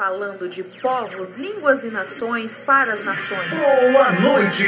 falando 0.00 0.48
de 0.48 0.62
povos, 0.62 1.36
línguas 1.36 1.84
e 1.84 1.88
nações 1.88 2.58
para 2.58 2.90
as 2.90 3.04
nações. 3.04 3.50
Boa 3.50 4.12
noite! 4.12 4.64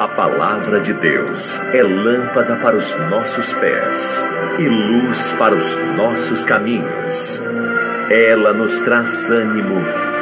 A 0.00 0.06
palavra 0.06 0.78
de 0.78 0.92
Deus 0.92 1.58
é 1.74 1.82
lâmpada 1.82 2.54
para 2.62 2.76
os 2.76 2.94
nossos 3.10 3.52
pés 3.54 4.22
e 4.60 4.68
luz 4.68 5.32
para 5.32 5.56
os 5.56 5.74
nossos 5.96 6.44
caminhos. 6.44 7.42
Ela 8.08 8.52
nos 8.52 8.78
traz 8.82 9.28
ânimo 9.28 9.80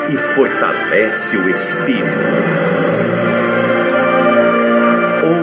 e 0.08 0.16
fortalece 0.34 1.36
o 1.36 1.50
espírito. 1.50 2.08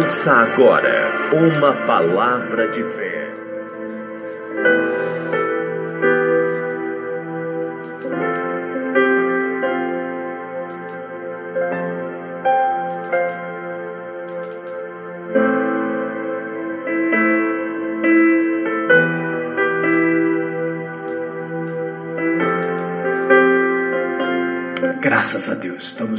Ouça 0.02 0.32
agora 0.34 1.08
uma 1.32 1.74
palavra 1.86 2.68
de 2.70 2.82
fé. 2.82 3.17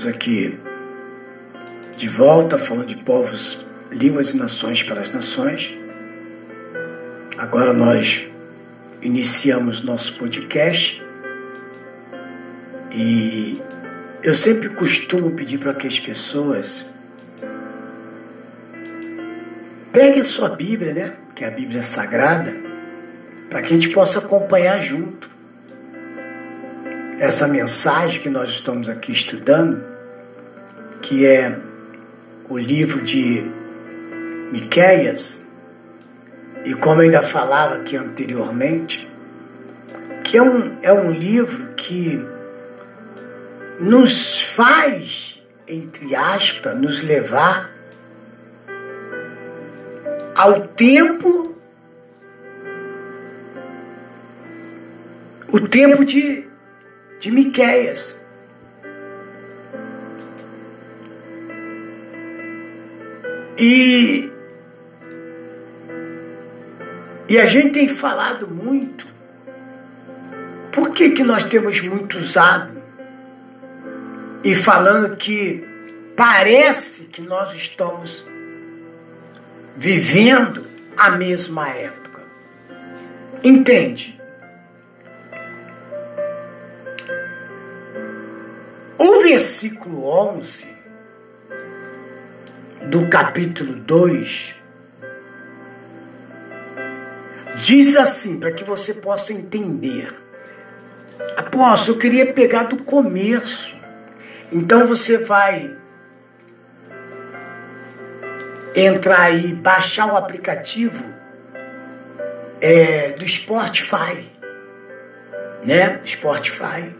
Aqui 0.08 0.58
de 1.96 2.08
volta 2.08 2.58
falando 2.58 2.86
de 2.86 2.96
povos, 2.96 3.66
línguas 3.90 4.34
e 4.34 4.36
nações 4.36 4.82
para 4.82 5.00
as 5.00 5.10
nações. 5.10 5.76
Agora 7.36 7.72
nós 7.72 8.28
iniciamos 9.02 9.82
nosso 9.82 10.18
podcast 10.18 11.02
e 12.92 13.60
eu 14.22 14.34
sempre 14.34 14.68
costumo 14.68 15.30
pedir 15.32 15.58
para 15.58 15.74
que 15.74 15.86
as 15.86 16.00
pessoas 16.00 16.92
peguem 19.92 20.20
a 20.20 20.24
sua 20.24 20.48
Bíblia, 20.48 20.94
né? 20.94 21.12
Que 21.34 21.44
é 21.44 21.48
a 21.48 21.50
Bíblia 21.50 21.82
Sagrada, 21.82 22.54
para 23.48 23.62
que 23.62 23.66
a 23.66 23.76
gente 23.76 23.90
possa 23.90 24.18
acompanhar 24.20 24.80
junto 24.80 25.30
essa 27.18 27.48
mensagem 27.48 28.20
que 28.20 28.28
nós 28.28 28.48
estamos 28.48 28.88
aqui 28.88 29.10
estudando, 29.10 29.84
que 31.08 31.24
é 31.24 31.58
o 32.50 32.58
livro 32.58 33.00
de 33.00 33.42
Miqueias, 34.52 35.48
e 36.66 36.74
como 36.74 37.00
eu 37.00 37.06
ainda 37.06 37.22
falava 37.22 37.76
aqui 37.76 37.96
anteriormente, 37.96 39.10
que 40.22 40.36
é 40.36 40.42
um, 40.42 40.76
é 40.82 40.92
um 40.92 41.10
livro 41.10 41.68
que 41.76 42.22
nos 43.80 44.42
faz, 44.42 45.42
entre 45.66 46.14
aspas, 46.14 46.78
nos 46.78 47.02
levar 47.02 47.72
ao 50.34 50.60
tempo, 50.68 51.56
o 55.50 55.60
tempo 55.66 56.04
de 56.04 56.46
de 57.18 57.30
Miqueias. 57.30 58.22
E, 63.58 64.30
e 67.28 67.38
a 67.38 67.44
gente 67.44 67.72
tem 67.72 67.88
falado 67.88 68.46
muito. 68.46 69.04
Por 70.70 70.90
que, 70.90 71.10
que 71.10 71.24
nós 71.24 71.42
temos 71.42 71.80
muito 71.82 72.18
usado? 72.18 72.80
E 74.44 74.54
falando 74.54 75.16
que 75.16 75.66
parece 76.16 77.04
que 77.04 77.20
nós 77.20 77.52
estamos 77.52 78.24
vivendo 79.76 80.64
a 80.96 81.10
mesma 81.10 81.68
época. 81.68 82.22
Entende? 83.42 84.20
O 88.96 89.22
versículo 89.24 90.04
11 90.06 90.77
do 92.88 93.06
capítulo 93.08 93.74
2 93.74 94.56
diz 97.56 97.96
assim, 97.96 98.38
para 98.38 98.52
que 98.52 98.64
você 98.64 98.94
possa 98.94 99.32
entender. 99.32 100.14
Apóstolo, 101.36 101.96
eu 101.96 102.00
queria 102.00 102.32
pegar 102.32 102.64
do 102.64 102.78
começo. 102.78 103.76
Então 104.50 104.86
você 104.86 105.18
vai 105.18 105.76
entrar 108.74 109.20
aí, 109.20 109.52
baixar 109.52 110.12
o 110.12 110.16
aplicativo 110.16 111.04
é, 112.60 113.12
do 113.12 113.26
Spotify, 113.28 114.30
né? 115.64 116.00
Spotify. 116.06 116.94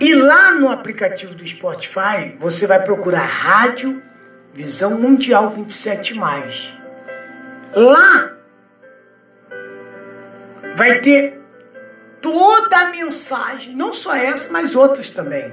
E 0.00 0.14
lá 0.14 0.52
no 0.52 0.68
aplicativo 0.68 1.34
do 1.34 1.46
Spotify, 1.46 2.36
você 2.38 2.66
vai 2.66 2.82
procurar 2.82 3.24
Rádio 3.24 4.02
Visão 4.58 4.98
Mundial 4.98 5.50
27. 5.50 6.18
Lá 7.76 8.32
vai 10.74 11.00
ter 11.00 11.40
toda 12.20 12.76
a 12.76 12.90
mensagem, 12.90 13.76
não 13.76 13.92
só 13.92 14.16
essa, 14.16 14.52
mas 14.52 14.74
outras 14.74 15.10
também, 15.10 15.52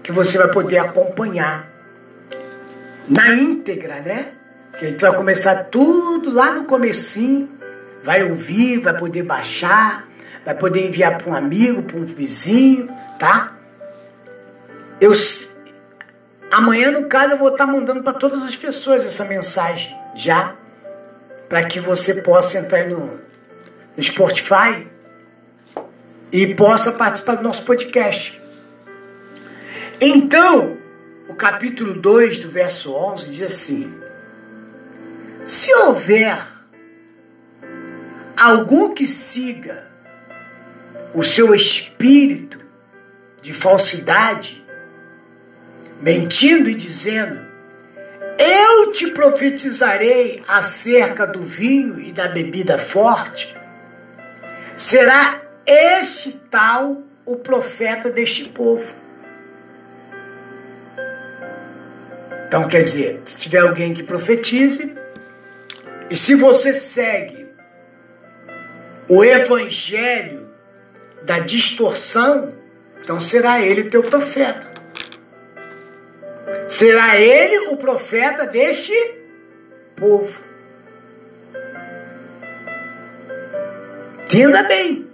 que 0.00 0.12
você 0.12 0.38
vai 0.38 0.46
poder 0.46 0.78
acompanhar 0.78 1.68
na 3.08 3.34
íntegra, 3.34 3.96
né? 3.96 4.28
Que 4.78 4.86
a 4.86 4.90
gente 4.90 5.00
vai 5.00 5.16
começar 5.16 5.64
tudo 5.64 6.30
lá 6.30 6.52
no 6.52 6.66
comecinho, 6.66 7.50
vai 8.04 8.22
ouvir, 8.22 8.78
vai 8.78 8.96
poder 8.96 9.24
baixar, 9.24 10.06
vai 10.44 10.54
poder 10.54 10.86
enviar 10.86 11.18
para 11.18 11.32
um 11.32 11.34
amigo, 11.34 11.82
para 11.82 11.96
um 11.96 12.04
vizinho, 12.04 12.88
tá? 13.18 13.54
Eu 15.00 15.12
amanhã 16.54 16.92
no 16.92 17.08
caso 17.08 17.32
eu 17.32 17.38
vou 17.38 17.48
estar 17.48 17.66
mandando 17.66 18.02
para 18.02 18.12
todas 18.12 18.42
as 18.42 18.54
pessoas 18.54 19.04
essa 19.04 19.24
mensagem 19.24 19.98
já 20.14 20.54
para 21.48 21.64
que 21.64 21.80
você 21.80 22.22
possa 22.22 22.58
entrar 22.58 22.86
no, 22.88 23.20
no 23.96 24.02
Spotify 24.02 24.86
e 26.30 26.54
possa 26.54 26.92
participar 26.92 27.36
do 27.36 27.42
nosso 27.42 27.64
podcast. 27.64 28.40
Então, 30.00 30.76
o 31.28 31.34
capítulo 31.34 31.94
2 31.94 32.38
do 32.40 32.50
verso 32.50 32.94
11 32.94 33.30
diz 33.30 33.42
assim: 33.42 33.92
Se 35.44 35.74
houver 35.74 36.40
algum 38.36 38.94
que 38.94 39.06
siga 39.06 39.88
o 41.12 41.22
seu 41.22 41.52
espírito 41.54 42.60
de 43.42 43.52
falsidade, 43.52 44.63
mentindo 46.04 46.68
e 46.68 46.74
dizendo: 46.74 47.40
Eu 48.38 48.92
te 48.92 49.10
profetizarei 49.12 50.42
acerca 50.46 51.26
do 51.26 51.42
vinho 51.42 51.98
e 51.98 52.12
da 52.12 52.28
bebida 52.28 52.76
forte, 52.76 53.56
será 54.76 55.40
este 55.66 56.32
tal 56.50 57.02
o 57.24 57.36
profeta 57.38 58.10
deste 58.10 58.50
povo. 58.50 59.02
Então 62.46 62.68
quer 62.68 62.82
dizer, 62.82 63.22
se 63.24 63.38
tiver 63.38 63.60
alguém 63.60 63.94
que 63.94 64.02
profetize, 64.02 64.94
e 66.10 66.14
se 66.14 66.34
você 66.34 66.74
segue 66.74 67.48
o 69.08 69.24
evangelho 69.24 70.50
da 71.22 71.38
distorção, 71.38 72.52
então 73.00 73.18
será 73.20 73.60
ele 73.60 73.84
teu 73.84 74.02
profeta. 74.02 74.73
Será 76.68 77.18
ele 77.18 77.68
o 77.68 77.76
profeta 77.76 78.46
deste 78.46 78.94
povo. 79.94 80.42
Entenda 84.24 84.62
bem. 84.64 85.08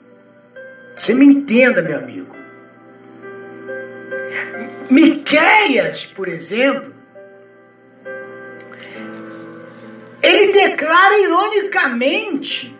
Você 0.97 1.15
me 1.15 1.27
entenda, 1.27 1.83
meu 1.83 1.99
amigo. 1.99 2.35
Miqueias, 4.91 6.07
por 6.07 6.27
exemplo, 6.27 6.93
ele 10.23 10.53
declara 10.53 11.19
ironicamente 11.19 12.77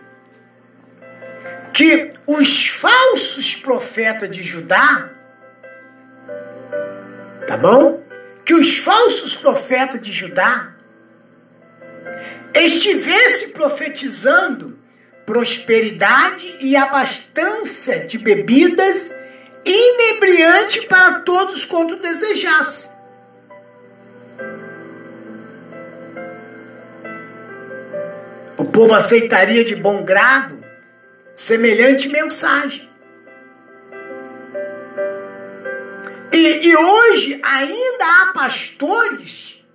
que 1.73 2.11
os 2.27 2.67
falsos 2.67 3.55
profetas 3.55 4.29
de 4.29 4.43
Judá, 4.43 5.09
tá 7.47 7.57
bom? 7.57 8.00
Que 8.51 8.55
os 8.55 8.79
falsos 8.79 9.33
profetas 9.33 10.01
de 10.01 10.11
Judá, 10.11 10.73
estivesse 12.53 13.53
profetizando 13.53 14.77
prosperidade 15.25 16.57
e 16.59 16.75
abastança 16.75 17.99
de 17.99 18.17
bebidas 18.17 19.09
inebriante 19.63 20.85
para 20.85 21.19
todos 21.19 21.63
quanto 21.63 21.95
desejasse. 21.95 22.89
O 28.57 28.65
povo 28.65 28.93
aceitaria 28.93 29.63
de 29.63 29.77
bom 29.77 30.03
grado 30.03 30.61
semelhante 31.33 32.09
mensagem. 32.09 32.90
E, 36.33 36.67
e 36.67 36.75
hoje 36.75 37.39
ainda 37.43 38.05
há 38.05 38.33
pastores, 38.33 39.65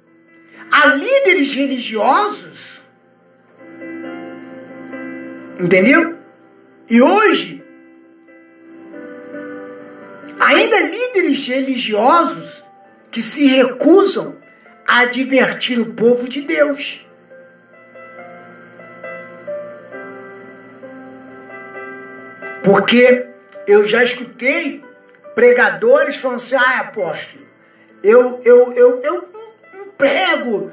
há 0.71 0.87
líderes 0.95 1.55
religiosos, 1.55 2.83
entendeu? 5.61 6.17
E 6.89 7.03
hoje 7.03 7.63
ainda 10.39 10.81
líderes 10.81 11.47
religiosos 11.47 12.65
que 13.11 13.21
se 13.21 13.47
recusam 13.47 14.37
a 14.87 15.01
advertir 15.01 15.81
o 15.81 15.93
povo 15.93 16.29
de 16.29 16.43
Deus. 16.43 17.05
Porque 22.65 23.27
eu 23.67 23.87
já 23.87 24.03
escutei 24.03 24.86
pregadores 25.37 26.17
falando 26.17 26.39
assim, 26.39 26.57
ah, 26.57 26.81
apóstolo, 26.81 27.45
eu, 28.03 28.41
eu, 28.43 28.73
eu, 28.73 29.01
eu 29.03 29.29
prego 29.99 30.73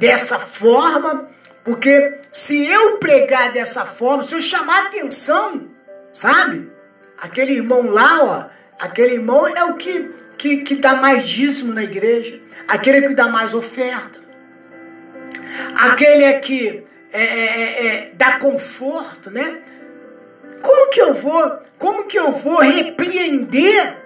dessa 0.00 0.38
forma, 0.38 1.28
porque 1.62 2.18
se 2.32 2.66
eu 2.66 2.96
pregar 2.96 3.52
dessa 3.52 3.84
forma, 3.84 4.22
se 4.22 4.34
eu 4.34 4.40
chamar 4.40 4.86
atenção, 4.86 5.68
sabe? 6.10 6.70
Aquele 7.20 7.52
irmão 7.52 7.90
lá, 7.90 8.24
ó, 8.24 8.46
aquele 8.82 9.16
irmão 9.16 9.46
é 9.46 9.64
o 9.64 9.74
que, 9.74 10.10
que, 10.38 10.62
que 10.62 10.76
dá 10.76 10.94
mais 10.94 11.28
dízimo 11.28 11.74
na 11.74 11.84
igreja, 11.84 12.40
aquele 12.66 13.08
que 13.08 13.14
dá 13.14 13.28
mais 13.28 13.52
oferta, 13.52 14.18
aquele 15.76 16.24
é 16.24 16.38
que 16.40 16.82
é, 17.12 17.22
é, 17.22 17.26
é, 17.26 17.86
é 17.86 18.10
dá 18.14 18.38
conforto, 18.38 19.30
né? 19.30 19.60
Como 20.62 20.90
que 20.90 21.00
eu 21.00 21.12
vou, 21.12 21.58
como 21.78 22.04
que 22.04 22.18
eu 22.18 22.32
vou 22.32 22.60
repreender? 22.60 23.96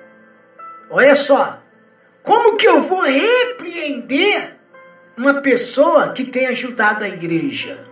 Olha 0.91 1.15
só, 1.15 1.59
como 2.23 2.57
que 2.57 2.67
eu 2.67 2.83
vou 2.83 3.03
repreender 3.03 4.57
uma 5.17 5.41
pessoa 5.41 6.13
que 6.13 6.25
tem 6.25 6.47
ajudado 6.47 7.05
a 7.05 7.09
igreja? 7.09 7.87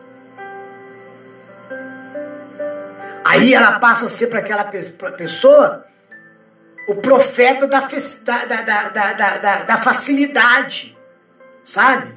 Aí 3.25 3.55
ela 3.55 3.79
passa 3.79 4.07
a 4.07 4.09
ser 4.09 4.27
para 4.27 4.41
aquela 4.41 4.65
pessoa 4.65 5.87
o 6.89 6.97
profeta 6.97 7.67
da, 7.67 7.79
da, 7.81 8.89
da, 8.89 9.13
da, 9.13 9.63
da, 9.63 9.77
facilidade, 9.77 10.99
sabe? 11.65 12.13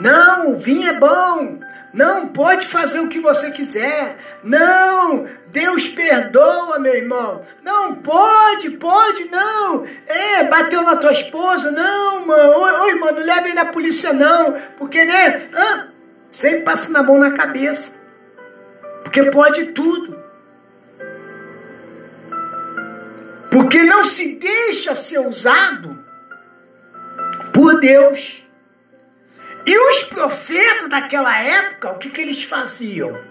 Não, 0.00 0.52
o 0.52 0.58
vinho 0.58 0.88
é 0.88 0.92
bom, 0.92 1.58
não, 1.92 2.28
pode 2.28 2.66
fazer 2.66 3.00
o 3.00 3.08
que 3.08 3.18
você 3.18 3.50
quiser. 3.50 4.16
Não, 4.44 5.26
Deus 5.46 5.88
perdoa, 5.88 6.78
meu 6.78 6.94
irmão. 6.94 7.42
Não, 7.64 7.94
pode, 7.94 8.70
pode, 8.72 9.24
não. 9.30 9.86
É, 10.06 10.44
bateu 10.44 10.82
na 10.82 10.96
tua 10.96 11.12
esposa? 11.12 11.70
Não, 11.70 12.26
mano. 12.26 12.52
Oi, 12.52 12.72
oi 12.72 12.94
mano, 12.96 13.20
leve 13.20 13.54
na 13.54 13.66
polícia, 13.66 14.12
não. 14.12 14.52
Porque, 14.76 15.04
né? 15.04 15.48
Ah, 15.54 15.86
sempre 16.30 16.60
passa 16.60 16.90
na 16.90 17.02
mão 17.02 17.18
na 17.18 17.30
cabeça. 17.30 17.98
Porque 19.02 19.22
pode 19.24 19.72
tudo. 19.72 20.18
Porque 23.50 23.82
não 23.82 24.04
se 24.04 24.36
deixa 24.36 24.94
ser 24.94 25.20
usado 25.20 25.98
por 27.52 27.80
Deus. 27.80 28.47
E 29.68 29.78
os 29.78 30.04
profetas 30.04 30.88
daquela 30.88 31.38
época, 31.38 31.90
o 31.90 31.98
que, 31.98 32.08
que 32.08 32.22
eles 32.22 32.42
faziam? 32.42 33.22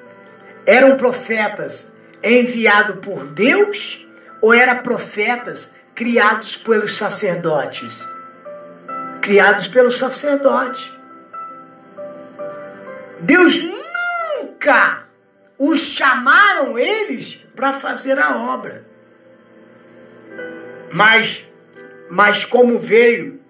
Eram 0.67 0.95
profetas 0.95 1.95
enviados 2.21 3.03
por 3.03 3.25
Deus 3.25 4.07
ou 4.39 4.53
eram 4.53 4.83
profetas 4.83 5.73
criados 5.95 6.55
pelos 6.55 6.95
sacerdotes? 6.95 8.07
Criados 9.19 9.67
pelos 9.67 9.97
sacerdotes. 9.97 10.93
Deus 13.21 13.63
nunca 13.63 15.05
os 15.57 15.79
chamaram 15.79 16.77
eles 16.77 17.47
para 17.55 17.73
fazer 17.73 18.19
a 18.19 18.37
obra. 18.37 18.85
Mas, 20.91 21.47
mas 22.11 22.45
como 22.45 22.77
veio, 22.77 23.41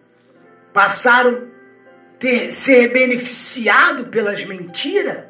passaram 0.71 1.46
ter, 2.19 2.51
ser 2.51 2.89
beneficiado 2.89 4.05
pelas 4.07 4.43
mentiras 4.45 5.25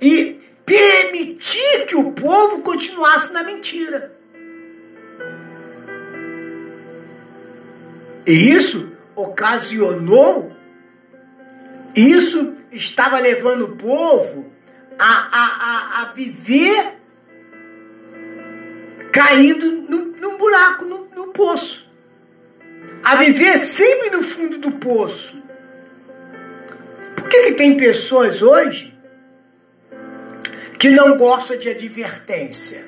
e 0.00 0.40
permitir 0.64 1.86
que 1.86 1.96
o 1.96 2.12
povo 2.12 2.62
continuasse 2.62 3.32
na 3.32 3.42
mentira. 3.42 4.14
E 8.26 8.50
isso 8.50 8.92
ocasionou, 9.14 10.52
isso 11.94 12.54
estava 12.72 13.18
levando 13.18 13.66
o 13.66 13.76
povo 13.76 14.50
a, 14.98 15.04
a, 15.04 16.00
a, 16.00 16.02
a 16.02 16.12
viver 16.12 16.98
caindo 19.12 19.70
no, 19.88 20.06
no 20.16 20.38
buraco, 20.38 20.84
no, 20.86 21.06
no 21.14 21.32
poço. 21.32 21.90
A 23.02 23.16
viver 23.16 23.58
sempre 23.58 24.10
no 24.10 24.22
fundo 24.22 24.58
do 24.58 24.72
poço. 24.72 25.43
Que, 27.34 27.42
que 27.42 27.52
tem 27.54 27.76
pessoas 27.76 28.42
hoje 28.42 28.96
que 30.78 30.88
não 30.90 31.16
gostam 31.16 31.56
de 31.56 31.68
advertência, 31.68 32.86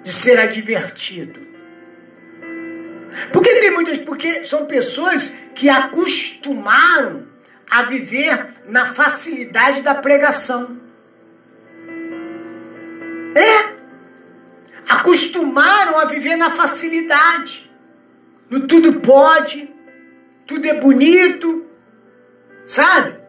de 0.00 0.12
ser 0.12 0.38
advertido? 0.38 1.40
Por 3.32 3.42
que 3.42 3.52
tem 3.60 3.72
muitas? 3.72 3.98
Porque 3.98 4.44
são 4.44 4.66
pessoas 4.66 5.36
que 5.56 5.68
acostumaram 5.68 7.26
a 7.68 7.82
viver 7.82 8.46
na 8.68 8.86
facilidade 8.86 9.82
da 9.82 9.96
pregação. 9.96 10.78
É. 13.34 13.74
Acostumaram 14.88 15.98
a 15.98 16.04
viver 16.04 16.36
na 16.36 16.50
facilidade. 16.50 17.68
No 18.48 18.68
tudo 18.68 19.00
pode, 19.00 19.68
tudo 20.46 20.64
é 20.64 20.74
bonito, 20.74 21.66
sabe? 22.66 23.23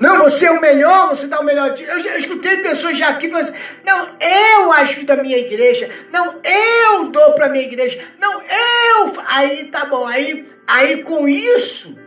Não, 0.00 0.18
você 0.18 0.46
é 0.46 0.50
o 0.50 0.60
melhor, 0.60 1.08
você 1.08 1.26
dá 1.26 1.40
o 1.40 1.44
melhor. 1.44 1.74
Eu 1.76 2.00
já 2.00 2.16
escutei 2.16 2.58
pessoas 2.58 2.96
já 2.96 3.08
aqui 3.08 3.28
falando 3.28 3.48
assim, 3.48 3.58
não, 3.84 4.16
eu 4.20 4.72
ajudo 4.74 5.10
a 5.10 5.16
minha 5.16 5.38
igreja, 5.38 5.90
não, 6.12 6.40
eu 6.44 7.10
dou 7.10 7.32
para 7.32 7.46
a 7.46 7.48
minha 7.48 7.64
igreja, 7.64 7.98
não, 8.20 8.40
eu. 8.40 9.22
Aí 9.26 9.64
tá 9.66 9.86
bom, 9.86 10.06
aí, 10.06 10.48
aí 10.66 11.02
com 11.02 11.26
isso, 11.26 11.98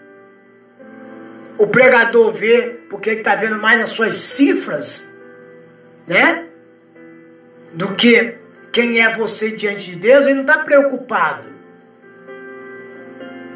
o 1.57 1.67
pregador 1.67 2.31
vê, 2.31 2.79
porque 2.89 3.09
ele 3.09 3.19
está 3.19 3.35
vendo 3.35 3.57
mais 3.57 3.81
as 3.81 3.89
suas 3.89 4.15
cifras, 4.15 5.11
né? 6.07 6.45
Do 7.73 7.93
que 7.95 8.35
quem 8.71 9.01
é 9.01 9.13
você 9.13 9.51
diante 9.51 9.91
de 9.91 9.95
Deus, 9.97 10.25
ele 10.25 10.35
não 10.35 10.41
está 10.41 10.59
preocupado. 10.59 11.49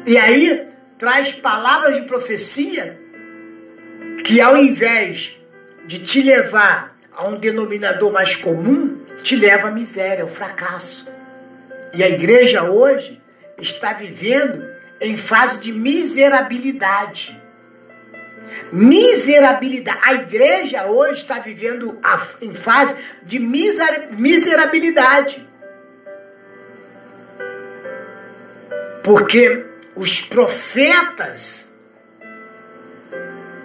E 0.04 0.16
aí 0.18 0.66
traz 0.98 1.32
palavras 1.32 1.96
de 1.96 2.02
profecia 2.02 3.05
que 4.26 4.40
ao 4.40 4.56
invés 4.56 5.38
de 5.86 6.00
te 6.00 6.20
levar 6.20 6.96
a 7.12 7.28
um 7.28 7.38
denominador 7.38 8.12
mais 8.12 8.34
comum, 8.34 9.00
te 9.22 9.36
leva 9.36 9.68
à 9.68 9.70
miséria, 9.70 10.24
ao 10.24 10.28
fracasso. 10.28 11.08
E 11.94 12.02
a 12.02 12.08
igreja 12.08 12.64
hoje 12.64 13.22
está 13.56 13.92
vivendo 13.92 14.68
em 15.00 15.16
fase 15.16 15.60
de 15.60 15.70
miserabilidade. 15.70 17.40
Miserabilidade. 18.72 20.00
A 20.02 20.14
igreja 20.14 20.86
hoje 20.86 21.20
está 21.20 21.38
vivendo 21.38 21.96
em 22.42 22.52
fase 22.52 22.96
de 23.22 23.38
miserabilidade. 23.38 25.46
Porque 29.04 29.64
os 29.94 30.20
profetas 30.20 31.66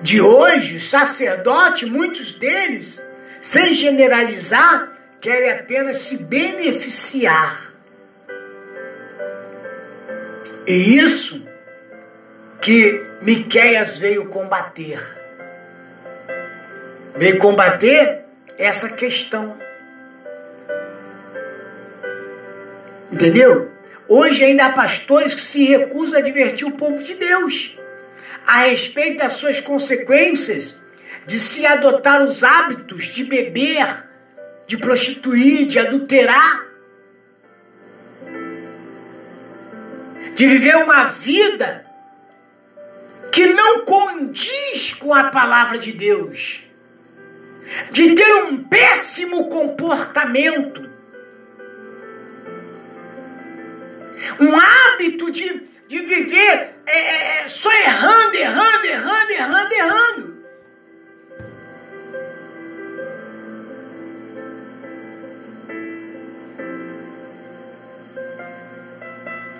de 0.01 0.19
hoje, 0.19 0.79
sacerdote, 0.79 1.85
muitos 1.85 2.33
deles, 2.33 3.07
sem 3.41 3.73
generalizar, 3.73 4.91
querem 5.19 5.51
apenas 5.51 5.97
se 5.97 6.23
beneficiar. 6.23 7.71
E 10.65 10.97
isso 10.97 11.45
que 12.59 13.05
Miqueias 13.21 13.97
veio 13.97 14.27
combater. 14.27 14.99
Veio 17.15 17.37
combater 17.37 18.21
essa 18.57 18.89
questão. 18.89 19.57
Entendeu? 23.11 23.69
Hoje 24.07 24.43
ainda 24.43 24.65
há 24.65 24.73
pastores 24.73 25.35
que 25.35 25.41
se 25.41 25.65
recusam 25.65 26.19
a 26.19 26.21
advertir 26.21 26.67
o 26.67 26.71
povo 26.71 27.03
de 27.03 27.15
Deus 27.15 27.77
a 28.45 28.65
respeito 28.65 29.19
das 29.19 29.33
suas 29.33 29.59
consequências 29.59 30.81
de 31.25 31.39
se 31.39 31.65
adotar 31.65 32.23
os 32.23 32.43
hábitos 32.43 33.05
de 33.05 33.23
beber, 33.23 34.09
de 34.67 34.77
prostituir, 34.77 35.67
de 35.67 35.79
adulterar, 35.79 36.67
de 40.35 40.47
viver 40.47 40.75
uma 40.77 41.05
vida 41.05 41.85
que 43.31 43.45
não 43.45 43.85
condiz 43.85 44.93
com 44.99 45.13
a 45.13 45.25
palavra 45.25 45.77
de 45.77 45.93
Deus, 45.93 46.63
de 47.91 48.15
ter 48.15 48.33
um 48.45 48.63
péssimo 48.63 49.47
comportamento, 49.49 50.89
um 54.39 54.59
hábito 54.59 55.31
de, 55.31 55.63
de 55.87 55.99
viver 55.99 56.70
é, 56.85 56.91
é, 56.91 57.43
é 57.43 57.47
só 57.47 57.71
errando, 57.71 58.35
errando, 58.35 58.85
errando, 58.85 59.31
errando, 59.31 59.73
errando. 59.73 60.41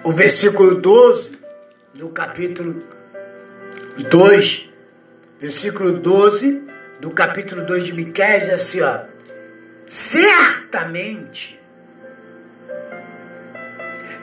O 0.03 0.11
versículo 0.11 0.75
12 0.75 1.39
do 1.93 2.09
capítulo 2.09 2.83
2, 4.09 4.69
versículo 5.39 5.93
12 5.93 6.63
do 6.99 7.11
capítulo 7.11 7.65
2 7.65 7.85
de 7.85 7.93
Miqueias 7.93 8.49
é 8.49 8.53
assim, 8.55 8.81
ó. 8.81 8.99
Certamente 9.87 11.61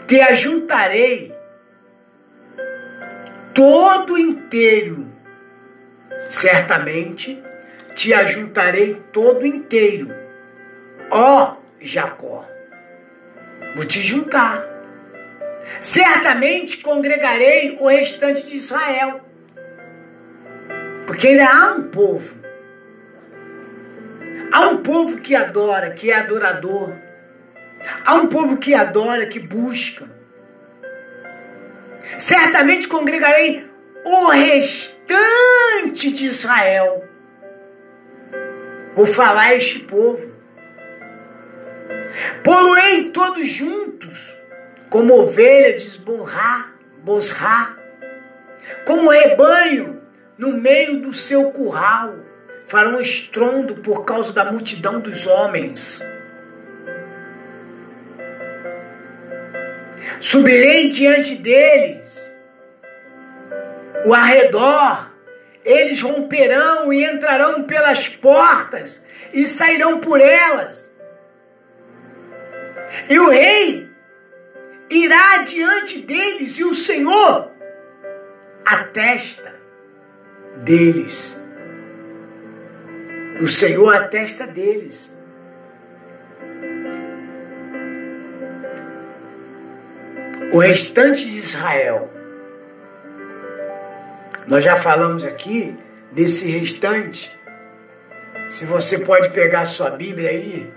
te 0.07 0.21
ajuntarei 0.21 1.38
todo 3.59 4.17
inteiro. 4.17 5.12
Certamente 6.31 7.43
te 7.93 8.15
ajuntarei 8.15 9.03
todo 9.12 9.45
inteiro. 9.45 10.15
Ó 11.11 11.57
Jacó, 11.81 12.47
vou 13.75 13.85
te 13.85 14.00
juntar. 14.00 14.65
Certamente 15.81 16.79
congregarei 16.79 17.77
o 17.81 17.88
restante 17.88 18.47
de 18.47 18.55
Israel. 18.55 19.21
Porque 21.09 21.27
ainda 21.27 21.49
há 21.49 21.73
um 21.73 21.83
povo. 21.88 22.38
Há 24.53 24.69
um 24.69 24.85
povo 24.85 25.17
que 25.17 25.35
adora, 25.35 25.91
que 25.91 26.12
é 26.12 26.15
adorador. 26.15 26.95
Há 28.05 28.15
um 28.15 28.29
povo 28.29 28.57
que 28.59 28.73
adora, 28.73 29.27
que 29.27 29.41
busca. 29.41 30.18
Certamente 32.17 32.88
congregarei 32.88 33.69
o 34.05 34.29
restante 34.31 36.11
de 36.11 36.27
Israel. 36.27 37.05
Vou 38.95 39.07
falar 39.07 39.43
a 39.43 39.55
este 39.55 39.81
povo. 39.81 40.38
Poluei 42.43 43.11
todos 43.11 43.47
juntos, 43.49 44.35
como 44.88 45.15
ovelha 45.15 45.77
de 45.77 45.87
esborrar, 45.87 46.75
bosrar, 47.03 47.79
como 48.85 49.11
rebanho 49.11 50.00
no 50.37 50.53
meio 50.53 51.00
do 51.00 51.12
seu 51.12 51.50
curral, 51.50 52.15
farão 52.65 53.00
estrondo 53.00 53.77
por 53.77 54.05
causa 54.05 54.33
da 54.33 54.50
multidão 54.50 55.00
dos 55.00 55.27
homens. 55.27 56.03
Subirei 60.21 60.89
diante 60.91 61.37
deles, 61.37 62.29
o 64.05 64.15
arredor, 64.15 65.11
eles 65.65 66.01
romperão 66.01 66.93
e 66.93 67.05
entrarão 67.05 67.65
pelas 67.65 68.09
portas 68.09 69.07
e 69.33 69.47
sairão 69.47 70.01
por 70.01 70.21
elas. 70.21 70.97
E 73.09 73.19
o 73.19 73.29
rei 73.29 73.89
irá 74.91 75.39
diante 75.39 76.01
deles, 76.01 76.59
e 76.59 76.65
o 76.65 76.75
Senhor 76.75 77.51
atesta 78.65 79.55
deles. 80.63 81.43
O 83.41 83.49
Senhor 83.49 83.95
atesta 83.95 84.47
deles. 84.47 85.18
O 90.52 90.59
restante 90.59 91.25
de 91.28 91.38
Israel. 91.38 92.11
Nós 94.47 94.64
já 94.64 94.76
falamos 94.76 95.26
aqui 95.26 95.76
desse 96.11 96.50
restante. 96.50 97.38
Se 98.49 98.64
você 98.64 99.00
pode 99.00 99.28
pegar 99.31 99.67
sua 99.67 99.90
Bíblia 99.90 100.31
aí, 100.31 100.73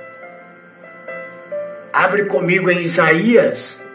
abre 1.93 2.25
comigo 2.25 2.69
em 2.69 2.81
Isaías. 2.81 3.85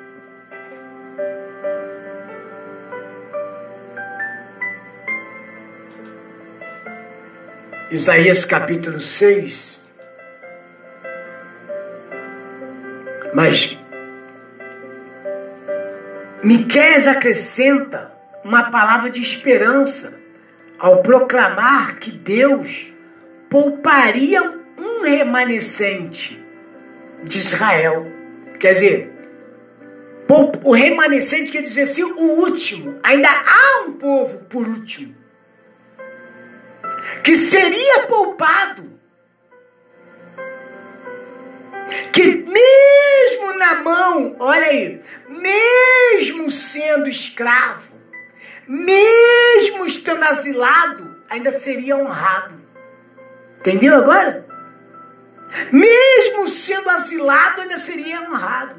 Isaías 7.91 8.45
capítulo 8.47 9.01
6. 9.01 9.87
Mas 13.35 13.79
Miqueias 16.47 17.09
acrescenta 17.09 18.13
uma 18.45 18.71
palavra 18.71 19.11
de 19.11 19.21
esperança 19.21 20.17
ao 20.79 21.03
proclamar 21.03 21.97
que 21.97 22.13
Deus 22.13 22.87
pouparia 23.51 24.41
um 24.79 25.03
remanescente 25.03 26.41
de 27.25 27.37
Israel. 27.37 28.13
Quer 28.61 28.75
dizer, 28.75 29.13
o 30.63 30.73
remanescente 30.73 31.51
quer 31.51 31.63
dizer 31.63 31.83
assim, 31.83 32.05
o 32.05 32.41
último. 32.43 32.97
Ainda 33.03 33.29
há 33.29 33.83
um 33.89 33.95
povo 33.95 34.45
por 34.45 34.69
último 34.69 35.17
que 37.25 37.35
seria 37.35 38.07
poupado. 38.07 38.96
Que 42.13 42.25
mesmo 42.25 43.59
na 43.59 43.75
mão, 43.83 44.37
olha 44.39 44.67
aí, 44.67 45.01
mesmo 45.29 46.51
sendo 46.51 47.09
escravo, 47.09 47.93
mesmo 48.67 49.87
estando 49.87 50.25
asilado, 50.25 51.17
ainda 51.29 51.53
seria 51.53 51.97
honrado. 51.97 52.55
Entendeu 53.61 53.97
agora? 53.97 54.47
Mesmo 55.71 56.49
sendo 56.49 56.91
asilado, 56.91 57.63
ainda 57.63 57.79
seria 57.79 58.23
honrado. 58.23 58.77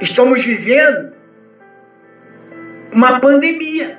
Estamos 0.00 0.44
vivendo 0.44 1.12
uma 2.92 3.20
pandemia. 3.20 3.98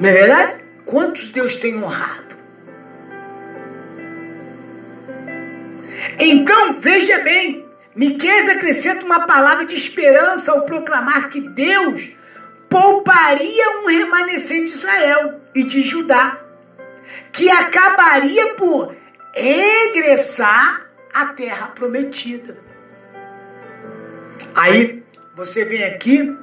Não 0.00 0.08
é 0.08 0.12
verdade? 0.12 0.64
Quantos 0.84 1.28
Deus 1.30 1.56
tem 1.56 1.82
honrado? 1.82 2.27
Então, 6.18 6.80
veja 6.80 7.20
bem, 7.20 7.64
Miqueias 7.94 8.48
acrescenta 8.48 9.04
uma 9.04 9.26
palavra 9.26 9.64
de 9.64 9.74
esperança 9.74 10.52
ao 10.52 10.62
proclamar 10.62 11.30
que 11.30 11.40
Deus 11.40 12.10
pouparia 12.68 13.80
um 13.80 13.86
remanescente 13.86 14.64
de 14.64 14.76
Israel 14.76 15.40
e 15.54 15.64
de 15.64 15.82
Judá, 15.82 16.38
que 17.32 17.48
acabaria 17.50 18.54
por 18.54 18.94
regressar 19.34 20.86
à 21.14 21.26
terra 21.26 21.68
prometida. 21.68 22.58
Aí 24.54 25.02
você 25.34 25.64
vem 25.64 25.84
aqui 25.84 26.36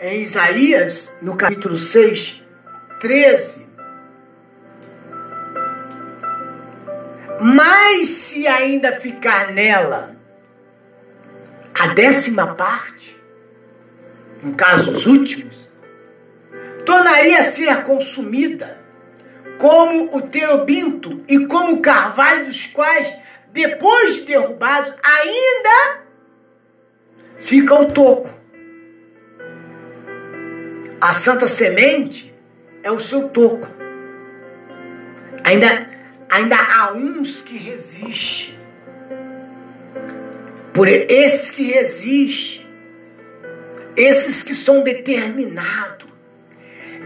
em 0.00 0.22
Isaías, 0.22 1.18
no 1.20 1.36
capítulo 1.36 1.78
6, 1.78 2.42
13. 2.98 3.69
Mas 7.40 8.08
se 8.08 8.46
ainda 8.46 8.92
ficar 8.92 9.52
nela 9.52 10.14
a 11.74 11.88
décima 11.88 12.54
parte, 12.54 13.16
no 14.42 14.54
caso 14.54 14.90
os 14.92 15.06
últimos, 15.06 15.68
tornaria 16.84 17.38
a 17.38 17.42
ser 17.42 17.82
consumida 17.82 18.78
como 19.56 20.16
o 20.16 20.22
terebinto 20.22 21.24
e 21.26 21.46
como 21.46 21.74
o 21.74 21.80
carvalho 21.80 22.44
dos 22.44 22.66
quais, 22.66 23.14
depois 23.52 24.16
de 24.16 24.22
derrubados, 24.22 24.94
ainda 25.02 26.00
fica 27.38 27.74
o 27.74 27.90
toco. 27.90 28.30
A 31.00 31.14
santa 31.14 31.46
semente 31.46 32.34
é 32.82 32.90
o 32.90 33.00
seu 33.00 33.30
toco. 33.30 33.66
Ainda, 35.42 35.89
ainda 36.30 36.56
há 36.56 36.92
uns 36.92 37.42
que 37.42 37.58
resistem. 37.58 38.58
Por 40.72 40.86
esses 40.86 41.50
que 41.50 41.64
resistem, 41.64 42.66
esses 43.96 44.44
que 44.44 44.54
são 44.54 44.82
determinados, 44.82 46.08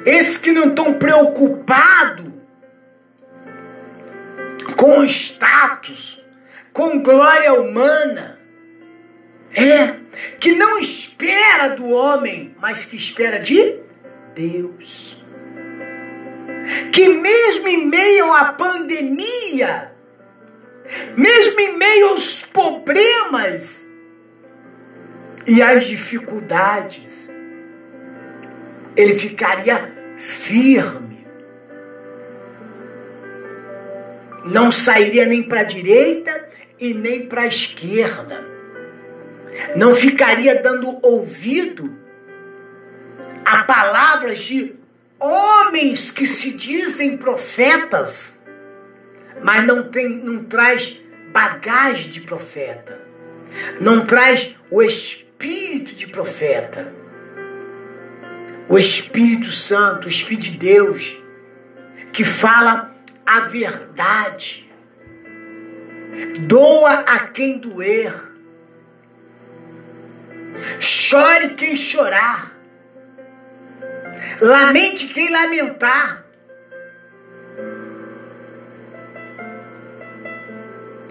esses 0.04 0.36
que 0.36 0.52
não 0.52 0.68
estão 0.68 0.92
preocupados 0.94 2.32
com 4.76 5.02
status, 5.04 6.22
com 6.72 7.02
glória 7.02 7.54
humana, 7.54 8.38
é, 9.56 9.94
que 10.38 10.52
não 10.52 10.78
espera 10.78 11.68
do 11.68 11.88
homem, 11.88 12.54
mas 12.60 12.84
que 12.84 12.96
espera 12.96 13.38
de 13.38 13.76
Deus. 14.34 15.23
Que 16.92 17.08
mesmo 17.08 17.68
em 17.68 17.86
meio 17.86 18.32
à 18.32 18.52
pandemia, 18.52 19.92
mesmo 21.16 21.60
em 21.60 21.76
meio 21.76 22.08
aos 22.08 22.42
problemas 22.42 23.84
e 25.46 25.60
às 25.62 25.84
dificuldades, 25.84 27.28
ele 28.96 29.14
ficaria 29.14 29.92
firme. 30.16 31.26
Não 34.44 34.70
sairia 34.70 35.26
nem 35.26 35.42
para 35.42 35.60
a 35.60 35.64
direita 35.64 36.48
e 36.78 36.94
nem 36.94 37.26
para 37.26 37.42
a 37.42 37.46
esquerda 37.46 38.54
não 39.76 39.94
ficaria 39.94 40.60
dando 40.60 40.98
ouvido 41.02 41.96
a 43.44 43.64
palavras 43.64 44.38
de 44.38 44.74
homens 45.18 46.10
que 46.10 46.26
se 46.26 46.52
dizem 46.52 47.16
profetas, 47.16 48.40
mas 49.42 49.66
não 49.66 49.84
tem, 49.84 50.08
não 50.08 50.44
traz 50.44 51.00
bagagem 51.32 52.10
de 52.10 52.20
profeta, 52.20 53.00
não 53.80 54.04
traz 54.06 54.56
o 54.70 54.82
espírito 54.82 55.94
de 55.94 56.06
profeta, 56.08 56.92
o 58.68 58.78
Espírito 58.78 59.50
Santo, 59.50 60.06
o 60.06 60.10
Espírito 60.10 60.44
de 60.44 60.58
Deus, 60.58 61.22
que 62.12 62.24
fala 62.24 62.94
a 63.26 63.40
verdade, 63.40 64.72
doa 66.46 67.00
a 67.00 67.28
quem 67.28 67.58
doer 67.58 68.34
Chore 70.80 71.50
quem 71.50 71.76
chorar. 71.76 72.53
Lamente 74.40 75.08
quem 75.08 75.30
lamentar. 75.30 76.24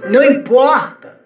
Não 0.10 0.24
importa. 0.24 1.20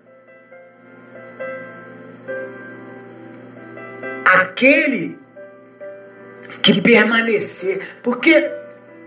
Aquele 4.26 5.18
que 6.62 6.82
permanecer. 6.82 7.98
Porque 8.04 8.52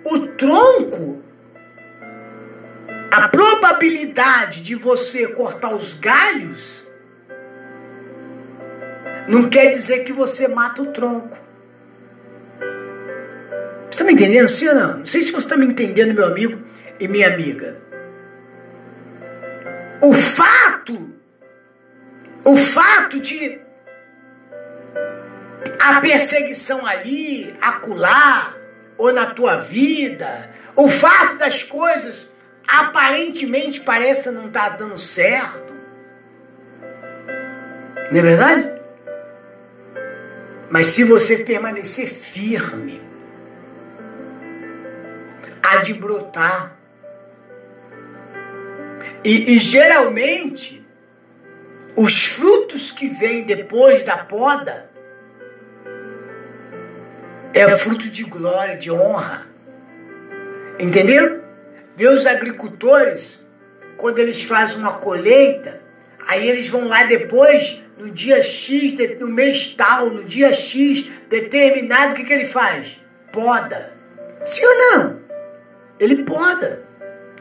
o 0.04 0.26
tronco, 0.28 1.22
a 3.10 3.28
probabilidade 3.28 4.62
de 4.62 4.74
você 4.74 5.28
cortar 5.28 5.74
os 5.74 5.94
galhos 5.94 6.88
não 9.28 9.48
quer 9.48 9.66
dizer 9.66 10.00
que 10.00 10.12
você 10.12 10.48
mata 10.48 10.82
o 10.82 10.92
tronco. 10.92 11.49
Você 13.90 14.02
está 14.02 14.04
me 14.04 14.12
entendendo, 14.12 14.48
sim 14.48 14.68
ou 14.68 14.74
não? 14.74 14.98
Não 14.98 15.06
sei 15.06 15.20
se 15.20 15.32
você 15.32 15.46
está 15.46 15.56
me 15.56 15.66
entendendo, 15.66 16.14
meu 16.14 16.24
amigo 16.24 16.62
e 17.00 17.08
minha 17.08 17.26
amiga. 17.26 17.76
O 20.00 20.14
fato, 20.14 21.10
o 22.44 22.56
fato 22.56 23.18
de 23.18 23.58
a 25.80 26.00
perseguição 26.00 26.86
ali, 26.86 27.52
acular, 27.60 28.54
ou 28.96 29.12
na 29.12 29.26
tua 29.34 29.56
vida, 29.56 30.48
o 30.76 30.88
fato 30.88 31.36
das 31.36 31.64
coisas 31.64 32.32
aparentemente 32.68 33.80
parecem 33.80 34.30
não 34.30 34.46
estar 34.46 34.70
tá 34.70 34.76
dando 34.76 34.98
certo. 34.98 35.74
Não 38.12 38.18
é 38.18 38.22
verdade? 38.22 38.68
Mas 40.70 40.86
se 40.86 41.02
você 41.02 41.38
permanecer 41.38 42.06
firme, 42.06 43.09
há 45.62 45.76
de 45.78 45.94
brotar. 45.94 46.76
E, 49.24 49.54
e 49.54 49.58
geralmente, 49.58 50.84
os 51.96 52.26
frutos 52.26 52.90
que 52.90 53.08
vêm 53.08 53.42
depois 53.42 54.04
da 54.04 54.18
poda 54.18 54.90
é 57.52 57.68
fruto 57.68 58.08
de 58.08 58.24
glória, 58.24 58.76
de 58.76 58.90
honra. 58.90 59.46
Entendeu? 60.78 61.42
Os 61.98 62.24
agricultores, 62.26 63.44
quando 63.96 64.18
eles 64.18 64.42
fazem 64.44 64.78
uma 64.78 64.94
colheita, 64.94 65.80
aí 66.26 66.48
eles 66.48 66.68
vão 66.68 66.88
lá 66.88 67.04
depois 67.04 67.82
no 67.98 68.10
dia 68.10 68.40
X, 68.40 68.94
no 69.18 69.28
mês 69.28 69.74
tal, 69.74 70.08
no 70.08 70.24
dia 70.24 70.50
X 70.52 71.10
determinado, 71.28 72.12
o 72.12 72.16
que, 72.16 72.24
que 72.24 72.32
ele 72.32 72.46
faz? 72.46 72.98
Poda. 73.30 73.92
Sim 74.42 74.64
ou 74.64 74.74
não? 74.78 75.19
Ele 76.00 76.24
poda. 76.24 76.82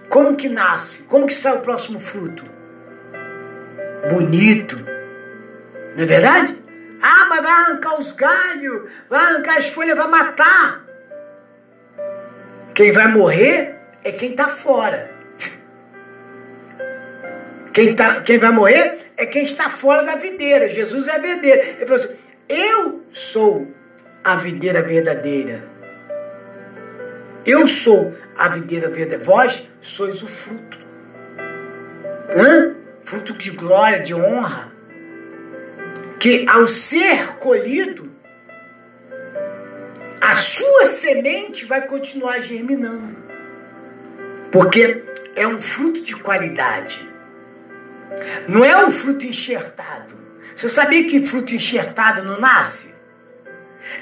Como 0.10 0.36
que 0.36 0.50
nasce? 0.50 1.04
Como 1.04 1.26
que 1.26 1.34
sai 1.34 1.56
o 1.56 1.62
próximo 1.62 1.98
fruto? 1.98 2.43
Bonito. 4.12 4.76
Não 5.95 6.04
é 6.04 6.06
verdade? 6.06 6.56
Ah, 7.02 7.28
mas 7.30 7.41
vai 7.41 7.52
arrancar 7.52 7.98
os 7.98 8.12
galhos, 8.12 8.89
vai 9.10 9.19
arrancar 9.19 9.58
as 9.58 9.69
folhas, 9.69 9.98
vai 9.98 10.08
matar. 10.08 10.86
Quem 12.76 12.91
vai 12.91 13.08
morrer 13.08 13.76
é 14.04 14.12
quem 14.12 14.32
está 14.32 14.50
fora. 14.50 15.10
Quem, 17.74 17.95
tá, 17.95 18.22
quem 18.22 18.38
vai 18.38 18.52
morrer 18.52 18.98
é 19.15 19.26
quem 19.26 19.43
está 19.43 19.69
fora 19.69 20.04
da 20.04 20.15
videira. 20.15 20.67
Jesus 20.67 21.08
é 21.08 21.15
a 21.15 21.19
videira. 21.19 21.62
Ele 21.62 21.86
falou 21.86 21.95
assim: 21.95 22.15
Eu 22.50 23.04
sou 23.12 23.72
a 24.24 24.36
videira 24.36 24.82
verdadeira. 24.82 25.63
Eu 27.45 27.67
sou 27.67 28.13
a 28.39 28.47
videira 28.47 28.89
verdadeira. 28.89 29.21
Vós 29.21 29.69
sois 29.82 30.23
o 30.23 30.28
fruto. 30.28 30.80
Hã? 32.30 32.73
Fruto 33.04 33.34
de 33.34 33.52
glória, 33.52 33.99
de 33.99 34.15
honra. 34.15 34.71
Que 36.17 36.45
ao 36.47 36.65
ser 36.67 37.36
colhido, 37.36 38.10
a 40.21 40.34
sua 40.34 40.86
semente 40.86 41.65
vai 41.65 41.86
continuar 41.86 42.39
germinando. 42.39 43.17
Porque 44.52 45.04
é 45.36 45.45
um 45.45 45.62
fruto 45.62 46.02
de 46.02 46.15
qualidade. 46.15 47.08
Não 48.47 48.63
é 48.63 48.86
o 48.86 48.91
fruto 48.91 49.25
enxertado. 49.25 50.15
Você 50.56 50.69
sabia 50.69 51.06
que 51.08 51.25
fruto 51.25 51.54
enxertado 51.54 52.23
não 52.23 52.39
nasce? 52.39 52.95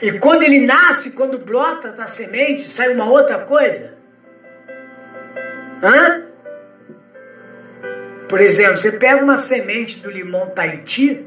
E 0.01 0.11
quando 0.19 0.43
ele 0.43 0.59
nasce, 0.59 1.11
quando 1.11 1.39
brota 1.39 1.91
da 1.91 2.07
semente, 2.07 2.61
sai 2.61 2.93
uma 2.93 3.05
outra 3.05 3.39
coisa? 3.39 3.96
Hã? 5.81 6.23
Por 8.27 8.41
exemplo, 8.41 8.75
você 8.75 8.91
pega 8.91 9.23
uma 9.23 9.37
semente 9.37 10.01
do 10.01 10.11
limão 10.11 10.49
Tahiti, 10.49 11.25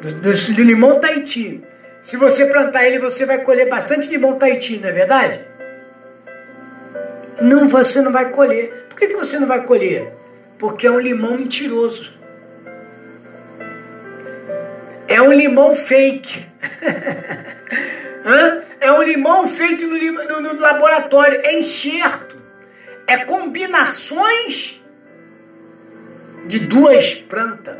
do, 0.00 0.12
do, 0.12 0.32
do 0.32 0.62
limão 0.62 0.98
Tahiti. 0.98 1.62
Se 2.00 2.16
você 2.16 2.46
plantar 2.46 2.86
ele, 2.86 2.98
você 2.98 3.26
vai 3.26 3.38
colher 3.38 3.68
bastante 3.68 4.08
limão 4.08 4.38
Tahiti, 4.38 4.78
não 4.78 4.88
é 4.88 4.92
verdade? 4.92 5.40
Não, 7.40 7.68
você 7.68 8.00
não 8.00 8.12
vai 8.12 8.30
colher. 8.30 8.86
Por 8.88 8.98
que, 8.98 9.08
que 9.08 9.16
você 9.16 9.38
não 9.38 9.48
vai 9.48 9.64
colher? 9.64 10.12
Porque 10.58 10.86
é 10.86 10.90
um 10.90 11.00
limão 11.00 11.36
mentiroso. 11.36 12.12
É 15.08 15.20
um 15.20 15.32
limão 15.32 15.74
fake. 15.74 16.46
é 18.80 18.92
um 18.92 19.02
limão 19.02 19.48
feito 19.48 19.86
no, 19.86 19.98
no, 19.98 20.40
no 20.40 20.60
laboratório. 20.60 21.40
É 21.42 21.58
enxerto. 21.58 22.43
É 23.06 23.18
combinações 23.18 24.82
de 26.46 26.60
duas 26.60 27.14
plantas. 27.14 27.76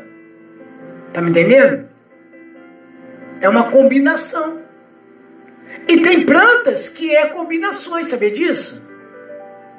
Tá 1.13 1.21
me 1.21 1.29
entendendo? 1.29 1.87
É 3.41 3.49
uma 3.49 3.69
combinação. 3.71 4.61
E 5.87 6.01
tem 6.01 6.25
plantas 6.25 6.89
que 6.89 7.15
é 7.15 7.27
combinações, 7.27 8.07
sabia 8.07 8.31
disso? 8.31 8.83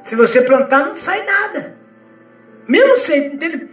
Se 0.02 0.14
você 0.14 0.42
plantar, 0.42 0.86
não 0.86 0.94
sai 0.94 1.24
nada. 1.24 1.76
Mesmo 2.68 2.96
sem. 2.96 3.26
Entende? 3.34 3.68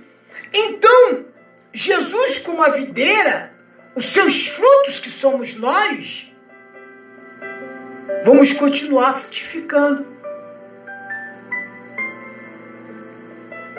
Então, 0.52 1.26
Jesus, 1.72 2.40
como 2.40 2.64
a 2.64 2.70
videira, 2.70 3.52
os 3.96 4.06
seus 4.06 4.48
frutos 4.48 5.00
que 5.00 5.10
somos 5.10 5.56
nós, 5.56 6.32
vamos 8.24 8.54
continuar 8.54 9.14
frutificando. 9.14 10.13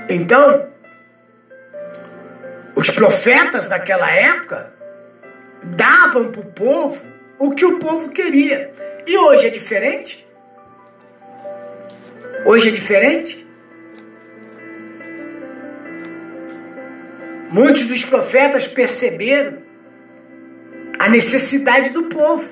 Então, 0.08 0.68
os 2.74 2.90
profetas 2.90 3.68
daquela 3.68 4.10
época 4.10 4.72
davam 5.62 6.30
para 6.30 6.40
o 6.40 6.44
povo 6.44 7.02
o 7.38 7.50
que 7.52 7.64
o 7.64 7.78
povo 7.78 8.10
queria. 8.10 8.72
E 9.06 9.16
hoje 9.16 9.46
é 9.46 9.50
diferente? 9.50 10.26
Hoje 12.44 12.68
é 12.68 12.72
diferente? 12.72 13.46
Muitos 17.50 17.86
dos 17.86 18.04
profetas 18.04 18.66
perceberam 18.66 19.58
a 20.98 21.08
necessidade 21.08 21.90
do 21.90 22.04
povo 22.04 22.50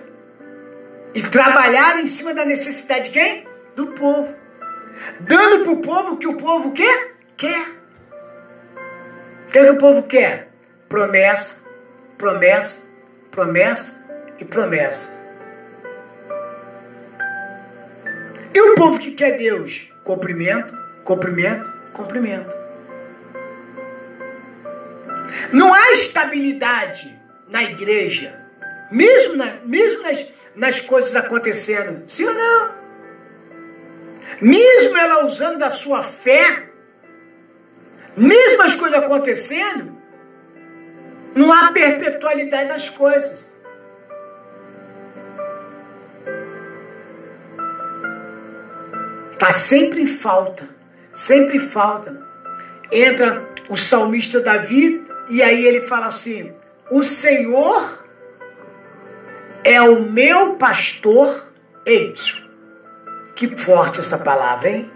e 1.14 1.20
trabalharam 1.20 2.00
em 2.00 2.06
cima 2.06 2.32
da 2.32 2.44
necessidade 2.44 3.10
de 3.10 3.10
quem? 3.10 3.46
Do 3.74 3.88
povo. 3.88 4.34
Dando 5.20 5.64
para 5.64 5.72
o 5.72 5.76
povo 5.78 6.14
o 6.14 6.16
que 6.16 6.26
o 6.26 6.36
povo 6.36 6.72
quer? 6.72 7.11
Quer. 7.36 7.66
O 9.48 9.50
que, 9.50 9.58
é 9.58 9.64
que 9.64 9.70
o 9.70 9.78
povo 9.78 10.02
quer? 10.04 10.48
Promessa, 10.88 11.56
promessa, 12.16 12.86
promessa 13.30 14.02
e 14.38 14.44
promessa. 14.44 15.18
E 18.54 18.60
o 18.60 18.74
povo 18.74 18.98
que 18.98 19.12
quer 19.12 19.36
Deus? 19.36 19.92
Cumprimento, 20.04 20.76
cumprimento, 21.04 21.70
cumprimento. 21.92 22.54
Não 25.52 25.72
há 25.72 25.92
estabilidade 25.92 27.18
na 27.50 27.62
igreja, 27.62 28.34
mesmo, 28.90 29.36
na, 29.36 29.56
mesmo 29.64 30.02
nas, 30.02 30.32
nas 30.54 30.80
coisas 30.80 31.14
acontecendo, 31.14 32.08
sim 32.08 32.24
ou 32.24 32.34
não? 32.34 32.72
Mesmo 34.40 34.96
ela 34.96 35.24
usando 35.26 35.58
da 35.58 35.70
sua 35.70 36.02
fé, 36.02 36.68
mesmo 38.16 38.62
as 38.62 38.74
coisas 38.74 38.98
acontecendo, 38.98 39.96
não 41.34 41.52
há 41.52 41.72
perpetualidade 41.72 42.68
das 42.68 42.90
coisas. 42.90 43.52
Está 49.32 49.50
sempre 49.50 50.02
em 50.02 50.06
falta, 50.06 50.68
sempre 51.12 51.58
falta. 51.58 52.16
Entra 52.90 53.42
o 53.68 53.76
salmista 53.76 54.40
Davi 54.40 55.04
e 55.28 55.42
aí 55.42 55.66
ele 55.66 55.80
fala 55.80 56.06
assim: 56.06 56.52
O 56.90 57.02
Senhor 57.02 57.98
é 59.64 59.80
o 59.80 60.02
meu 60.02 60.56
pastor. 60.56 61.50
Eita, 61.84 62.22
que 63.34 63.56
forte 63.56 63.98
essa 63.98 64.18
palavra, 64.18 64.68
hein? 64.68 64.90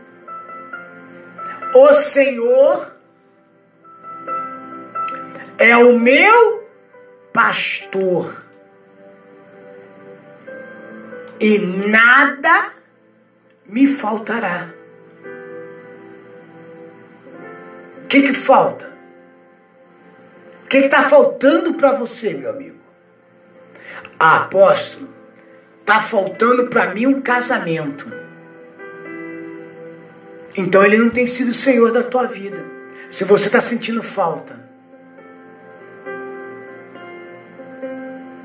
O 1.75 1.93
Senhor 1.95 2.96
é 5.59 5.77
o 5.77 5.99
meu 5.99 6.69
pastor. 7.33 8.45
E 11.41 11.59
nada 11.59 12.73
me 13.67 13.87
faltará. 13.87 14.71
O 18.05 18.07
que, 18.09 18.23
que 18.23 18.35
falta? 18.35 18.95
O 20.65 20.69
que 20.69 20.79
está 20.79 21.09
faltando 21.09 21.75
para 21.75 21.93
você, 21.93 22.33
meu 22.35 22.51
amigo? 22.51 22.77
Ah, 24.19 24.39
apóstolo, 24.39 25.09
está 25.81 26.01
faltando 26.01 26.69
para 26.69 26.95
mim 26.95 27.07
um 27.07 27.21
casamento. 27.21 28.11
Então 30.57 30.83
ele 30.85 30.97
não 30.97 31.11
tem 31.11 31.27
sido 31.27 31.51
o 31.51 31.55
Senhor 31.55 31.93
da 31.93 32.03
tua 32.03 32.27
vida. 32.27 32.65
Se 33.11 33.25
você 33.25 33.47
está 33.47 33.61
sentindo 33.61 34.03
falta. 34.03 34.66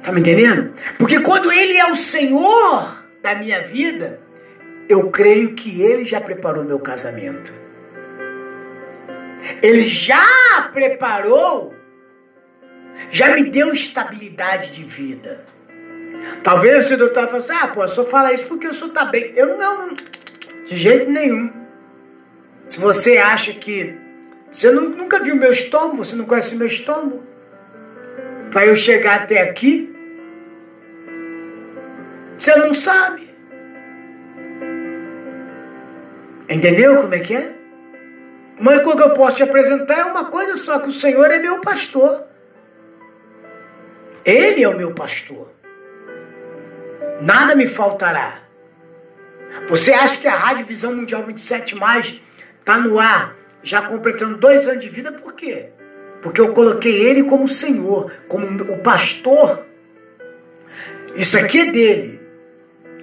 Tá 0.03 0.11
me 0.11 0.19
entendendo? 0.19 0.73
Porque 0.97 1.19
quando 1.19 1.51
ele 1.51 1.77
é 1.77 1.91
o 1.91 1.95
Senhor 1.95 3.05
da 3.21 3.35
minha 3.35 3.61
vida, 3.61 4.19
eu 4.91 5.09
creio 5.09 5.53
que 5.53 5.81
Ele 5.81 6.03
já 6.03 6.19
preparou 6.19 6.65
meu 6.65 6.79
casamento. 6.79 7.53
Ele 9.61 9.83
já 9.83 10.69
preparou, 10.73 11.73
já 13.09 13.33
me 13.33 13.49
deu 13.49 13.73
estabilidade 13.73 14.73
de 14.73 14.83
vida. 14.83 15.45
Talvez 16.43 16.91
o 16.91 16.97
doutor 16.97 17.25
fale 17.27 17.37
assim, 17.37 17.53
ah, 17.53 17.67
pô, 17.67 17.87
só 17.87 18.03
fala 18.05 18.33
isso 18.33 18.47
porque 18.47 18.67
o 18.67 18.73
senhor 18.73 18.89
está 18.89 19.05
bem. 19.05 19.31
Eu 19.35 19.57
não, 19.57 19.87
não, 19.87 19.95
de 19.95 20.75
jeito 20.75 21.09
nenhum. 21.09 21.51
Se 22.67 22.79
você 22.79 23.17
acha 23.17 23.53
que. 23.53 23.95
Você 24.51 24.69
nunca 24.71 25.19
viu 25.19 25.35
meu 25.35 25.51
estômago, 25.51 26.03
você 26.03 26.15
não 26.15 26.25
conhece 26.25 26.55
meu 26.55 26.67
estômago. 26.67 27.23
Para 28.51 28.65
eu 28.65 28.75
chegar 28.75 29.21
até 29.21 29.41
aqui, 29.41 29.90
você 32.41 32.55
não 32.55 32.73
sabe. 32.73 33.29
Entendeu 36.49 36.97
como 36.97 37.13
é 37.13 37.19
que 37.19 37.35
é? 37.35 37.53
Uma 38.59 38.79
coisa 38.79 38.97
que 38.97 39.03
eu 39.03 39.13
posso 39.13 39.37
te 39.37 39.43
apresentar 39.43 39.99
é 39.99 40.05
uma 40.05 40.25
coisa 40.25 40.57
só, 40.57 40.79
que 40.79 40.89
o 40.89 40.91
Senhor 40.91 41.29
é 41.29 41.37
meu 41.37 41.61
pastor. 41.61 42.25
Ele 44.25 44.63
é 44.63 44.67
o 44.67 44.75
meu 44.75 44.91
pastor. 44.93 45.51
Nada 47.21 47.55
me 47.55 47.67
faltará. 47.67 48.39
Você 49.67 49.93
acha 49.93 50.19
que 50.19 50.27
a 50.27 50.35
Rádio 50.35 50.65
Visão 50.65 50.95
Mundial 50.95 51.23
27 51.23 51.75
Mais 51.75 52.21
está 52.59 52.79
no 52.79 52.99
ar, 52.99 53.35
já 53.61 53.83
completando 53.83 54.37
dois 54.37 54.67
anos 54.67 54.83
de 54.83 54.89
vida, 54.89 55.11
por 55.11 55.33
quê? 55.33 55.69
Porque 56.23 56.41
eu 56.41 56.53
coloquei 56.53 57.03
ele 57.03 57.23
como 57.23 57.47
Senhor, 57.47 58.11
como 58.27 58.47
o 58.47 58.79
pastor. 58.79 59.63
Isso 61.15 61.37
aqui 61.37 61.59
é 61.59 61.65
dele. 61.71 62.20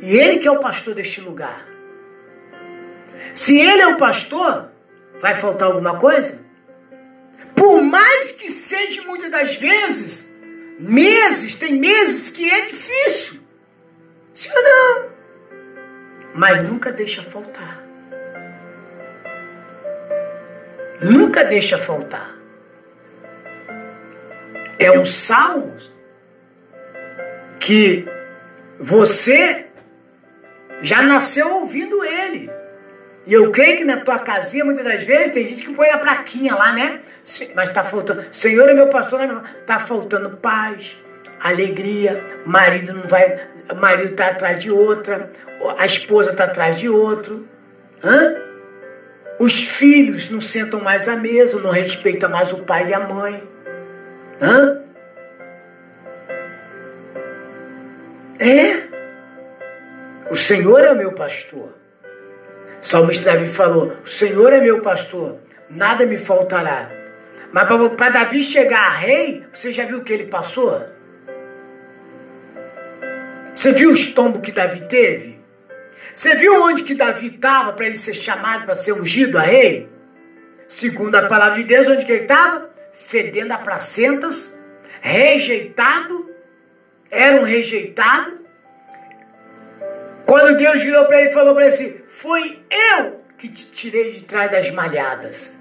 E 0.00 0.16
ele 0.16 0.38
que 0.38 0.48
é 0.48 0.50
o 0.50 0.60
pastor 0.60 0.94
deste 0.94 1.20
lugar. 1.20 1.66
Se 3.34 3.58
ele 3.58 3.82
é 3.82 3.86
o 3.88 3.96
pastor, 3.96 4.70
vai 5.20 5.34
faltar 5.34 5.68
alguma 5.68 5.96
coisa? 5.96 6.42
Por 7.54 7.82
mais 7.82 8.32
que 8.32 8.50
seja 8.50 9.02
muitas 9.02 9.30
das 9.30 9.56
vezes, 9.56 10.32
meses, 10.78 11.56
tem 11.56 11.74
meses 11.74 12.30
que 12.30 12.48
é 12.48 12.64
difícil. 12.64 13.40
Sim 14.32 14.50
ou 14.54 14.62
não? 14.62 15.10
Mas 16.34 16.62
nunca 16.62 16.92
deixa 16.92 17.22
faltar. 17.22 17.84
Nunca 21.00 21.44
deixa 21.44 21.78
faltar. 21.78 22.36
É 24.78 24.92
um 24.92 25.04
salmo 25.04 25.76
que 27.58 28.06
você 28.78 29.67
já 30.82 31.02
nasceu 31.02 31.50
ouvindo 31.50 32.04
ele. 32.04 32.50
E 33.26 33.32
eu 33.34 33.50
creio 33.50 33.76
que 33.76 33.84
na 33.84 33.98
tua 33.98 34.18
casinha, 34.18 34.64
muitas 34.64 34.84
das 34.84 35.02
vezes, 35.02 35.32
tem 35.32 35.46
gente 35.46 35.62
que 35.62 35.74
põe 35.74 35.90
a 35.90 35.98
plaquinha 35.98 36.54
lá, 36.54 36.72
né? 36.72 37.00
Mas 37.54 37.68
está 37.68 37.84
faltando. 37.84 38.24
Senhor 38.32 38.66
é 38.68 38.72
meu 38.72 38.88
pastor, 38.88 39.20
está 39.60 39.78
faltando 39.78 40.30
paz, 40.38 40.96
alegria, 41.40 42.24
marido 42.46 42.94
não 42.94 43.02
vai. 43.02 43.38
marido 43.76 44.12
está 44.12 44.28
atrás 44.28 44.58
de 44.58 44.70
outra, 44.70 45.30
a 45.76 45.84
esposa 45.84 46.30
está 46.30 46.44
atrás 46.44 46.78
de 46.78 46.88
outro. 46.88 47.46
Hã? 48.02 48.36
Os 49.38 49.62
filhos 49.62 50.30
não 50.30 50.40
sentam 50.40 50.80
mais 50.80 51.06
à 51.06 51.16
mesa, 51.16 51.60
não 51.60 51.70
respeitam 51.70 52.30
mais 52.30 52.52
o 52.52 52.58
pai 52.58 52.88
e 52.88 52.94
a 52.94 53.00
mãe. 53.00 53.42
Hã? 54.40 54.80
É. 58.40 58.97
O 60.30 60.36
Senhor 60.36 60.80
é 60.80 60.92
o 60.92 60.96
meu 60.96 61.12
pastor. 61.12 61.76
Salmista 62.80 63.32
Davi 63.32 63.48
falou: 63.48 63.92
O 64.04 64.06
Senhor 64.06 64.52
é 64.52 64.60
meu 64.60 64.80
pastor, 64.80 65.38
nada 65.70 66.06
me 66.06 66.18
faltará. 66.18 66.90
Mas 67.52 67.66
para 67.96 68.10
Davi 68.10 68.42
chegar 68.42 68.88
a 68.88 68.90
rei, 68.90 69.44
você 69.52 69.72
já 69.72 69.86
viu 69.86 69.98
o 69.98 70.04
que 70.04 70.12
ele 70.12 70.26
passou? 70.26 70.84
Você 73.54 73.72
viu 73.72 73.90
o 73.90 73.94
estombo 73.94 74.40
que 74.40 74.52
Davi 74.52 74.82
teve? 74.82 75.40
Você 76.14 76.34
viu 76.34 76.62
onde 76.62 76.82
que 76.82 76.94
Davi 76.94 77.28
estava 77.28 77.72
para 77.72 77.86
ele 77.86 77.96
ser 77.96 78.14
chamado 78.14 78.64
para 78.64 78.74
ser 78.74 78.92
ungido 78.92 79.38
a 79.38 79.42
rei? 79.42 79.88
Segundo 80.68 81.14
a 81.14 81.26
palavra 81.26 81.54
de 81.54 81.64
Deus, 81.64 81.88
onde 81.88 82.04
que 82.04 82.12
ele 82.12 82.22
estava? 82.22 82.68
Fedendo 82.92 83.52
a 83.52 83.58
placentas, 83.58 84.58
rejeitado, 85.00 86.30
era 87.10 87.40
um 87.40 87.44
rejeitado, 87.44 88.38
quando 90.28 90.58
Deus 90.58 90.82
virou 90.82 91.06
para 91.06 91.22
ele 91.22 91.30
e 91.30 91.32
falou 91.32 91.54
para 91.54 91.64
ele 91.64 91.74
assim: 91.74 91.96
Foi 92.06 92.62
eu 92.70 93.22
que 93.38 93.48
te 93.48 93.72
tirei 93.72 94.12
de 94.12 94.24
trás 94.24 94.50
das 94.50 94.70
malhadas. 94.70 95.58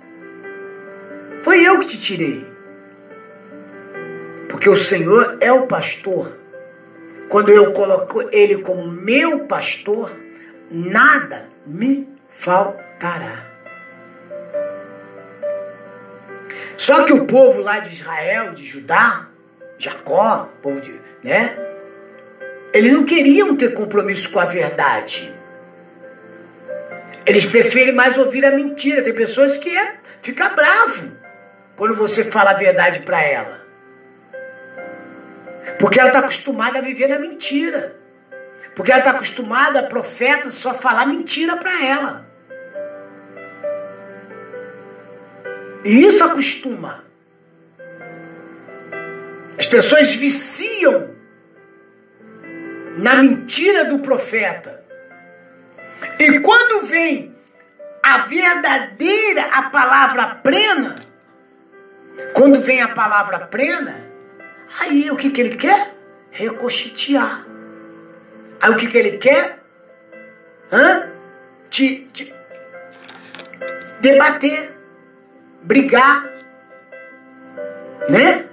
Foi 1.42 1.66
eu 1.66 1.80
que 1.80 1.86
te 1.88 1.98
tirei. 1.98 2.46
Porque 4.50 4.70
o 4.70 4.76
Senhor 4.76 5.38
é 5.40 5.54
o 5.54 5.68
pastor. 5.68 6.38
quando 7.30 7.48
eu 7.48 7.72
coloco 7.72 8.22
ele 8.30 8.62
como 8.62 8.92
meu 8.92 9.46
pastor, 9.46 10.14
nada 10.70 11.46
me 11.66 12.10
faltará. 12.30 13.46
Só 16.78 17.06
que 17.06 17.14
o 17.14 17.26
povo 17.26 17.62
lá 17.62 17.80
de 17.80 17.94
Israel, 17.94 18.54
de 18.54 18.66
Judá, 18.66 19.30
Jacó, 19.78 20.50
povo 20.62 20.82
de, 20.82 20.94
né? 21.24 21.77
Eles 22.78 22.94
não 22.94 23.06
queriam 23.06 23.56
ter 23.56 23.74
compromisso 23.74 24.30
com 24.30 24.40
a 24.40 24.46
verdade. 24.46 25.34
Eles 27.26 27.44
preferem 27.44 27.92
mais 27.92 28.20
ouvir 28.20 28.46
a 28.46 28.52
mentira. 28.52 29.02
Tem 29.02 29.16
pessoas 29.16 29.58
que 29.58 29.76
é, 29.76 29.96
fica 30.22 30.50
bravo 30.50 31.12
quando 31.76 31.96
você 31.96 32.24
fala 32.24 32.52
a 32.52 32.54
verdade 32.54 33.00
para 33.00 33.20
ela. 33.24 33.66
Porque 35.80 36.00
ela 36.00 36.10
está 36.10 36.20
acostumada 36.20 36.78
a 36.78 36.82
viver 36.84 37.08
na 37.08 37.18
mentira. 37.18 37.96
Porque 38.76 38.92
ela 38.92 39.00
está 39.00 39.10
acostumada 39.10 39.80
a 39.80 39.84
profetas 39.84 40.54
só 40.54 40.72
falar 40.72 41.08
mentira 41.08 41.58
para 41.58 41.84
ela. 41.84 42.28
E 45.84 46.06
isso 46.06 46.24
acostuma. 46.24 47.04
As 49.58 49.66
pessoas 49.66 50.14
viciam 50.14 51.17
na 52.98 53.16
mentira 53.16 53.86
do 53.86 54.00
profeta. 54.00 54.84
E 56.20 56.40
quando 56.40 56.86
vem 56.88 57.36
a 58.04 58.20
verdadeira, 58.20 59.46
a 59.52 59.70
palavra 59.70 60.28
plena, 60.28 60.96
quando 62.34 62.60
vem 62.62 62.82
a 62.82 62.90
palavra 62.90 63.40
plena, 63.40 63.96
aí 64.80 65.10
o 65.12 65.16
que, 65.16 65.30
que 65.30 65.42
ele 65.42 65.56
quer? 65.56 65.94
Recochitear. 66.32 67.46
Aí 68.62 68.72
o 68.72 68.76
que, 68.76 68.88
que 68.88 68.98
ele 68.98 69.18
quer? 69.18 69.60
Hã? 70.72 71.10
Te, 71.70 72.08
te 72.12 72.34
debater, 74.00 74.74
brigar, 75.64 76.26
né? 78.10 78.46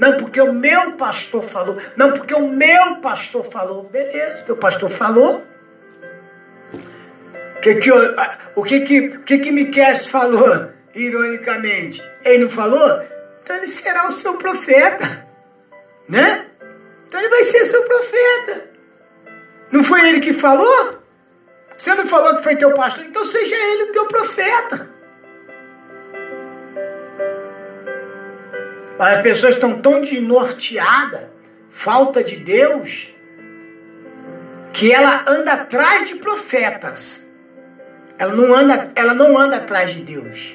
Não, 0.00 0.16
porque 0.16 0.40
o 0.40 0.50
meu 0.50 0.92
pastor 0.92 1.42
falou. 1.42 1.76
Não, 1.94 2.12
porque 2.12 2.34
o 2.34 2.48
meu 2.48 2.96
pastor 2.96 3.44
falou. 3.44 3.84
Beleza, 3.84 4.44
teu 4.44 4.56
pastor 4.56 4.88
falou. 4.88 5.46
Que 7.60 7.74
que 7.74 7.90
eu, 7.90 8.16
o 8.54 8.64
que 8.64 8.80
que, 8.80 9.18
que 9.18 9.38
que 9.38 9.52
Miquel 9.52 9.94
falou, 9.96 10.70
ironicamente? 10.94 12.02
Ele 12.24 12.44
não 12.44 12.50
falou? 12.50 13.02
Então 13.42 13.54
ele 13.56 13.68
será 13.68 14.08
o 14.08 14.12
seu 14.12 14.38
profeta. 14.38 15.28
Né? 16.08 16.46
Então 17.06 17.20
ele 17.20 17.28
vai 17.28 17.44
ser 17.44 17.66
seu 17.66 17.82
profeta. 17.82 18.70
Não 19.70 19.84
foi 19.84 20.08
ele 20.08 20.20
que 20.20 20.32
falou? 20.32 20.98
Você 21.76 21.94
não 21.94 22.06
falou 22.06 22.36
que 22.36 22.42
foi 22.42 22.56
teu 22.56 22.72
pastor? 22.72 23.04
Então 23.04 23.22
seja 23.22 23.54
ele 23.54 23.82
o 23.84 23.92
teu 23.92 24.06
profeta. 24.06 24.88
As 29.08 29.22
pessoas 29.22 29.54
estão 29.54 29.80
tão 29.80 30.00
desnorteadas, 30.00 31.22
falta 31.70 32.22
de 32.22 32.36
Deus, 32.36 33.14
que 34.72 34.92
ela 34.92 35.24
anda 35.26 35.52
atrás 35.52 36.08
de 36.08 36.16
profetas. 36.16 37.28
Ela 38.18 38.34
não 38.34 38.54
anda, 38.54 38.90
ela 38.94 39.14
não 39.14 39.38
anda 39.38 39.56
atrás 39.56 39.92
de 39.92 40.02
Deus. 40.02 40.54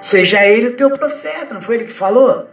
Seja 0.00 0.46
ele 0.46 0.68
o 0.68 0.76
teu 0.76 0.90
profeta, 0.90 1.52
não 1.52 1.60
foi 1.60 1.76
ele 1.76 1.84
que 1.84 1.92
falou? 1.92 2.48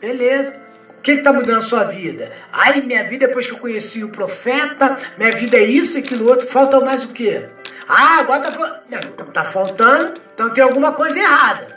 Beleza. 0.00 0.54
O 0.98 1.02
que 1.02 1.12
está 1.12 1.32
mudando 1.32 1.58
a 1.58 1.62
sua 1.62 1.84
vida? 1.84 2.32
Ai, 2.52 2.80
minha 2.80 3.04
vida 3.04 3.26
depois 3.26 3.46
que 3.46 3.52
eu 3.52 3.58
conheci 3.58 4.02
o 4.02 4.08
profeta, 4.08 4.96
minha 5.18 5.32
vida 5.32 5.56
é 5.56 5.64
isso 5.64 5.98
e 5.98 6.00
aquilo 6.00 6.28
outro, 6.28 6.46
falta 6.46 6.80
mais 6.80 7.04
o 7.04 7.08
quê? 7.08 7.48
Ah, 7.88 8.20
agora 8.20 8.48
está 8.48 9.24
tá 9.24 9.44
faltando, 9.44 10.14
então 10.34 10.50
tem 10.50 10.64
alguma 10.64 10.92
coisa 10.92 11.18
errada. 11.18 11.75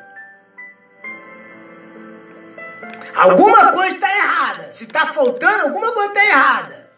Alguma 3.19 3.73
coisa 3.73 3.95
está 3.95 4.09
errada. 4.15 4.71
Se 4.71 4.85
está 4.85 5.05
faltando, 5.05 5.63
alguma 5.63 5.91
coisa 5.91 6.07
está 6.07 6.25
errada. 6.25 6.89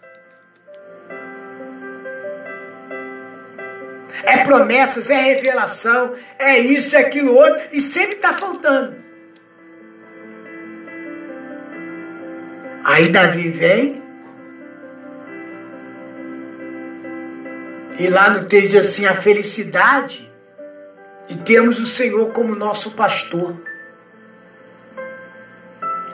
É 4.24 4.44
promessas, 4.44 5.10
é 5.10 5.20
revelação, 5.20 6.14
é 6.38 6.60
isso, 6.60 6.96
é 6.96 7.00
aquilo 7.00 7.34
outro, 7.34 7.60
e 7.72 7.82
sempre 7.82 8.18
está 8.18 8.34
faltando. 8.34 8.96
Aí 12.84 13.10
Davi 13.10 13.50
vem, 13.50 14.04
e 17.98 18.08
lá 18.10 18.30
no 18.30 18.46
texto 18.46 18.72
diz 18.72 18.76
assim: 18.76 19.06
a 19.08 19.16
felicidade 19.16 20.32
de 21.28 21.38
termos 21.40 21.80
o 21.80 21.88
Senhor 21.88 22.32
como 22.32 22.54
nosso 22.56 22.92
pastor. 22.92 23.71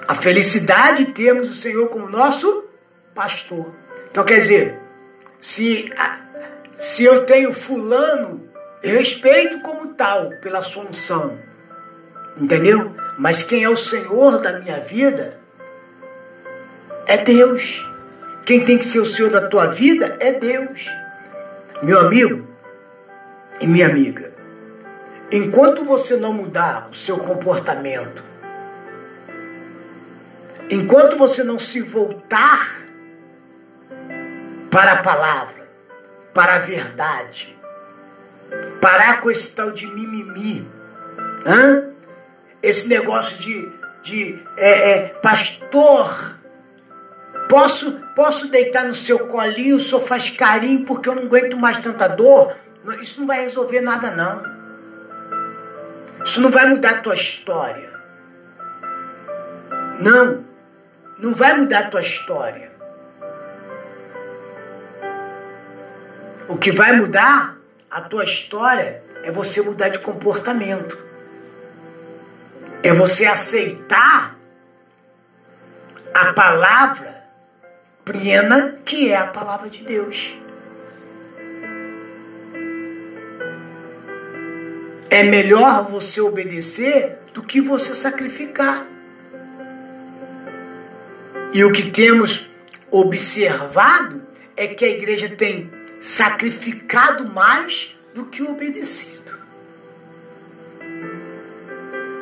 A 0.08 0.16
felicidade 0.16 1.06
de 1.06 1.12
termos 1.12 1.50
o 1.50 1.56
Senhor 1.56 1.90
como 1.90 2.10
nosso 2.10 2.66
pastor. 3.14 3.74
Então 4.10 4.24
quer 4.24 4.40
dizer, 4.40 4.80
se, 5.40 5.92
se 6.74 7.04
eu 7.04 7.26
tenho 7.26 7.52
fulano, 7.54 8.48
eu 8.82 8.98
respeito 8.98 9.60
como 9.62 9.94
tal 9.94 10.30
pela 10.42 10.62
sua 10.62 10.86
unção. 10.86 11.38
Entendeu? 12.38 12.96
Mas 13.18 13.44
quem 13.44 13.64
é 13.64 13.70
o 13.70 13.76
Senhor 13.76 14.40
da 14.40 14.60
minha 14.60 14.80
vida 14.80 15.38
é 17.08 17.18
Deus. 17.18 17.86
Quem 18.46 18.64
tem 18.64 18.78
que 18.78 18.86
ser 18.86 19.00
o 19.00 19.06
Senhor 19.06 19.30
da 19.32 19.48
tua 19.48 19.68
vida 19.68 20.16
é 20.20 20.32
Deus. 20.34 20.88
Meu 21.82 22.00
amigo 22.00 22.48
e 23.60 23.68
minha 23.68 23.88
amiga, 23.88 24.32
enquanto 25.32 25.84
você 25.84 26.16
não 26.16 26.32
mudar 26.32 26.88
o 26.92 26.96
seu 26.96 27.18
comportamento, 27.18 28.24
Enquanto 30.70 31.18
você 31.18 31.44
não 31.44 31.58
se 31.58 31.82
voltar 31.82 32.84
para 34.70 34.94
a 34.94 35.02
palavra, 35.02 35.68
para 36.34 36.56
a 36.56 36.60
verdade, 36.60 37.58
parar 38.82 39.22
com 39.22 39.32
esse 39.32 39.54
tal 39.54 39.72
de 39.72 39.88
mimimi, 39.88 40.68
hã? 41.46 41.90
esse 42.62 42.90
negócio 42.90 43.38
de, 43.38 43.72
de 44.02 44.44
é, 44.58 44.92
é, 44.92 45.04
pastor, 45.22 46.38
posso, 47.48 47.94
posso 48.14 48.50
deitar 48.50 48.86
no 48.86 48.94
seu 48.94 49.20
colinho, 49.20 49.78
o 49.78 49.80
senhor 49.80 50.02
faz 50.02 50.30
carinho 50.30 50.86
porque 50.86 51.08
eu 51.08 51.16
não 51.16 51.24
aguento 51.24 51.58
mais 51.58 51.78
tanta 51.78 52.10
dor. 52.10 52.56
Isso 53.02 53.22
não 53.22 53.28
vai 53.28 53.42
resolver 53.42 53.80
nada, 53.80 54.12
não. 54.12 54.58
Isso 56.26 56.42
não 56.42 56.52
vai 56.52 56.68
mudar 56.68 56.92
a 56.92 57.02
tua 57.02 57.14
história. 57.14 57.90
Não 60.00 60.48
não 61.20 61.34
vai 61.34 61.54
mudar 61.58 61.80
a 61.80 61.90
tua 61.90 62.02
história. 62.02 62.72
O 66.48 66.58
que 66.58 66.72
vai 66.72 66.94
mudar 66.94 67.58
a 67.90 68.02
tua 68.02 68.24
história 68.24 69.04
é 69.24 69.32
você 69.32 69.62
mudar 69.62 69.90
de 69.90 70.00
comportamento. 70.00 70.98
É 72.84 72.94
você 72.94 73.26
aceitar 73.26 74.38
a 76.14 76.34
palavra 76.34 77.24
plena 78.06 78.78
que 78.86 79.12
é 79.12 79.18
a 79.18 79.28
palavra 79.28 79.70
de 79.70 79.84
Deus. 79.84 80.38
É 85.10 85.24
melhor 85.24 85.84
você 85.84 86.22
obedecer 86.22 87.18
do 87.34 87.42
que 87.42 87.60
você 87.60 87.94
sacrificar. 87.94 88.86
E 91.54 91.64
o 91.64 91.72
que 91.72 91.90
temos 91.90 92.50
observado 92.92 94.24
é 94.56 94.68
que 94.68 94.84
a 94.86 94.90
igreja 94.90 95.30
tem 95.30 95.70
sacrificado 96.00 97.28
mais 97.28 97.96
do 98.14 98.26
que 98.26 98.44
obedecido. 98.44 99.32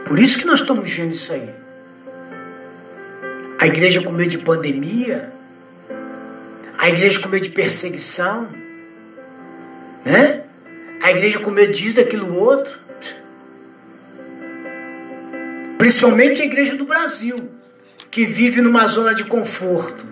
Por 0.06 0.20
isso 0.20 0.38
que 0.38 0.46
nós 0.46 0.62
estamos 0.62 0.90
vendo 0.92 1.12
isso 1.12 1.34
aí. 1.34 1.50
A 3.60 3.68
igreja 3.68 4.04
com 4.04 4.12
medo 4.12 4.30
de 4.30 4.38
pandemia, 4.38 5.34
a 6.78 6.90
igreja 6.90 7.20
com 7.22 7.30
medo 7.30 7.44
de 7.44 7.50
perseguição, 7.50 8.50
né? 10.06 10.44
A 11.02 11.12
igreja 11.12 11.40
com 11.40 11.50
medo 11.50 11.74
disso, 11.74 11.96
daquilo 11.96 12.36
outro. 12.36 12.78
Principalmente 15.78 16.42
a 16.42 16.46
igreja 16.46 16.76
do 16.76 16.86
Brasil 16.86 17.38
que 18.16 18.26
vive 18.26 18.62
numa 18.62 18.88
zona 18.88 19.14
de 19.14 19.26
conforto. 19.26 20.06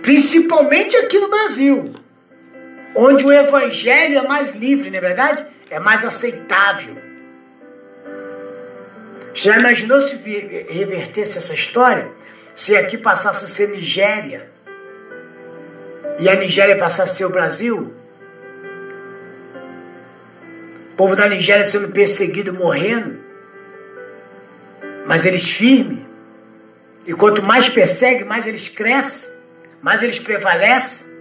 Principalmente 0.00 0.96
aqui 0.96 1.18
no 1.18 1.28
Brasil, 1.28 1.92
onde 2.94 3.26
o 3.26 3.32
evangelho 3.32 4.16
é 4.16 4.22
mais 4.28 4.54
livre, 4.54 4.90
não 4.90 4.98
é 4.98 5.00
verdade? 5.00 5.44
É 5.68 5.80
mais 5.80 6.04
aceitável. 6.04 6.96
Você 9.34 9.48
já 9.48 9.58
imaginou 9.58 10.00
se 10.00 10.14
revertesse 10.68 11.36
essa 11.36 11.52
história? 11.52 12.12
se 12.54 12.76
aqui 12.76 12.96
passasse 12.96 13.44
a 13.44 13.48
ser 13.48 13.68
Nigéria 13.70 14.48
e 16.20 16.28
a 16.28 16.36
Nigéria 16.36 16.78
passasse 16.78 17.12
a 17.12 17.16
ser 17.16 17.24
o 17.24 17.30
Brasil, 17.30 17.92
o 20.92 20.96
povo 20.96 21.16
da 21.16 21.28
Nigéria 21.28 21.64
sendo 21.64 21.88
perseguido, 21.88 22.54
morrendo, 22.54 23.25
mas 25.06 25.24
eles 25.24 25.50
firmes. 25.56 26.04
E 27.06 27.14
quanto 27.14 27.42
mais 27.42 27.68
persegue, 27.68 28.24
mais 28.24 28.46
eles 28.46 28.68
crescem, 28.68 29.34
mais 29.80 30.02
eles 30.02 30.18
prevalecem. 30.18 31.14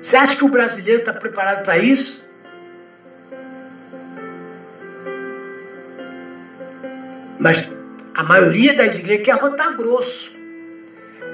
Você 0.00 0.16
acha 0.16 0.36
que 0.36 0.44
o 0.44 0.48
brasileiro 0.48 1.00
está 1.00 1.12
preparado 1.12 1.64
para 1.64 1.78
isso? 1.78 2.28
Mas 7.38 7.70
a 8.14 8.22
maioria 8.22 8.74
das 8.74 8.98
igrejas 8.98 9.24
quer 9.24 9.36
rotar 9.36 9.76
grosso. 9.76 10.40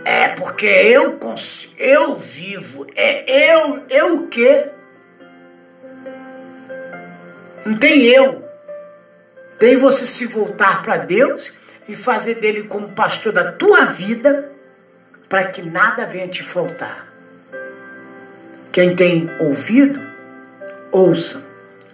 É 0.04 0.28
porque 0.28 0.66
eu 0.66 1.18
eu 1.76 2.16
vivo, 2.16 2.86
é 2.94 3.52
eu, 3.52 3.84
eu 3.90 4.14
o 4.20 4.28
quê? 4.28 4.70
Não 7.66 7.76
tem 7.76 8.04
eu. 8.04 8.47
Tem 9.58 9.76
você 9.76 10.06
se 10.06 10.26
voltar 10.26 10.82
para 10.82 10.98
Deus 10.98 11.58
e 11.88 11.96
fazer 11.96 12.36
dele 12.36 12.64
como 12.64 12.90
pastor 12.90 13.32
da 13.32 13.52
tua 13.52 13.84
vida 13.86 14.52
para 15.28 15.44
que 15.46 15.62
nada 15.62 16.06
venha 16.06 16.28
te 16.28 16.42
faltar. 16.42 17.08
Quem 18.70 18.94
tem 18.94 19.28
ouvido, 19.40 20.00
ouça 20.92 21.44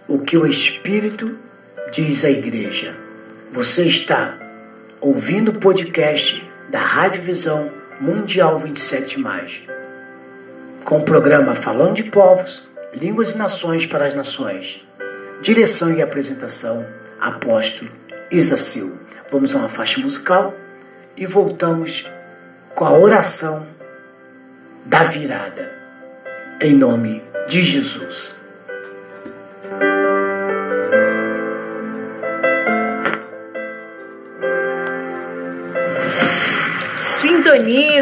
o 0.07 0.19
que 0.19 0.37
o 0.37 0.45
Espírito 0.45 1.37
diz 1.91 2.23
à 2.23 2.29
igreja. 2.29 2.95
Você 3.51 3.83
está 3.83 4.37
ouvindo 5.01 5.49
o 5.49 5.59
podcast 5.59 6.47
da 6.69 6.79
Rádio 6.79 7.23
Visão 7.23 7.71
Mundial 7.99 8.59
27, 8.59 9.23
com 10.83 10.99
o 10.99 11.03
programa 11.03 11.55
Falando 11.55 11.95
de 11.95 12.03
Povos, 12.03 12.69
Línguas 12.93 13.31
e 13.31 13.37
Nações 13.37 13.85
para 13.85 14.05
as 14.05 14.13
Nações. 14.13 14.85
Direção 15.41 15.93
e 15.93 16.01
apresentação: 16.01 16.85
Apóstolo 17.19 17.91
Isacil. 18.31 18.97
Vamos 19.31 19.55
a 19.55 19.59
uma 19.59 19.69
faixa 19.69 19.99
musical 19.99 20.53
e 21.17 21.25
voltamos 21.25 22.09
com 22.73 22.85
a 22.85 22.91
oração 22.91 23.67
da 24.85 25.03
virada. 25.03 25.71
Em 26.61 26.75
nome 26.75 27.23
de 27.47 27.63
Jesus. 27.63 28.44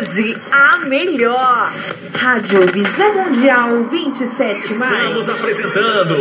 Sintonize 0.04 0.38
a 0.52 0.78
melhor. 0.86 1.72
Rádio 2.16 2.60
Visão 2.72 3.14
Mundial 3.26 3.84
27 3.86 4.74
mais. 4.76 4.94
Estamos 4.94 5.30
apresentando 5.30 6.16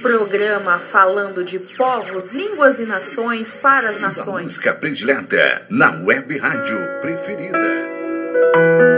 programa 0.00 0.78
falando 0.78 1.44
de 1.44 1.58
povos, 1.58 2.32
línguas 2.32 2.78
e 2.78 2.86
nações 2.86 3.54
para 3.54 3.90
as 3.90 4.00
nações. 4.00 4.44
música 4.44 4.74
predileta 4.74 5.62
na 5.68 5.90
web 6.02 6.38
rádio 6.38 6.78
preferida. 7.00 8.95